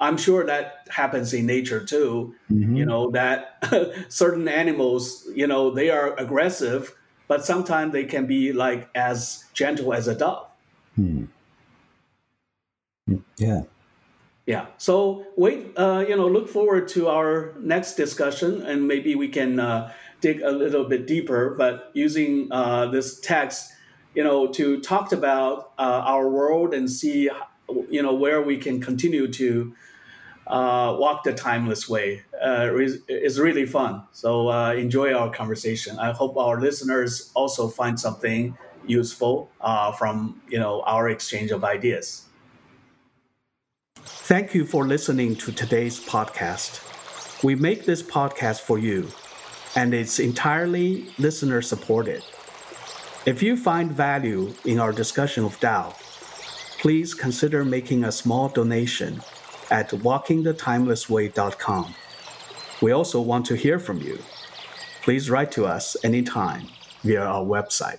[0.00, 2.34] I'm sure that happens in nature too.
[2.50, 2.76] Mm-hmm.
[2.76, 3.64] You know that
[4.08, 6.94] certain animals, you know, they are aggressive,
[7.26, 10.46] but sometimes they can be like as gentle as a dove.
[10.94, 11.24] Hmm.
[13.36, 13.62] Yeah.
[14.46, 14.66] Yeah.
[14.78, 19.60] So wait, uh, you know, look forward to our next discussion, and maybe we can
[19.60, 21.54] uh, dig a little bit deeper.
[21.56, 23.72] But using uh, this text,
[24.14, 27.28] you know, to talk about uh, our world and see,
[27.90, 29.74] you know, where we can continue to
[30.48, 34.02] uh, walk the timeless way uh, is, really fun.
[34.12, 35.98] So enjoy our conversation.
[35.98, 39.50] I hope our listeners also find something useful
[39.98, 42.24] from you know our exchange of ideas.
[44.28, 46.84] Thank you for listening to today's podcast.
[47.42, 49.08] We make this podcast for you,
[49.76, 52.22] and it's entirely listener supported.
[53.26, 55.94] If you find value in our discussion of Tao,
[56.78, 59.20] please consider making a small donation
[59.70, 61.94] at walkingthetimelessway.com.
[62.80, 64.18] We also want to hear from you.
[65.02, 66.68] Please write to us anytime
[67.02, 67.98] via our website.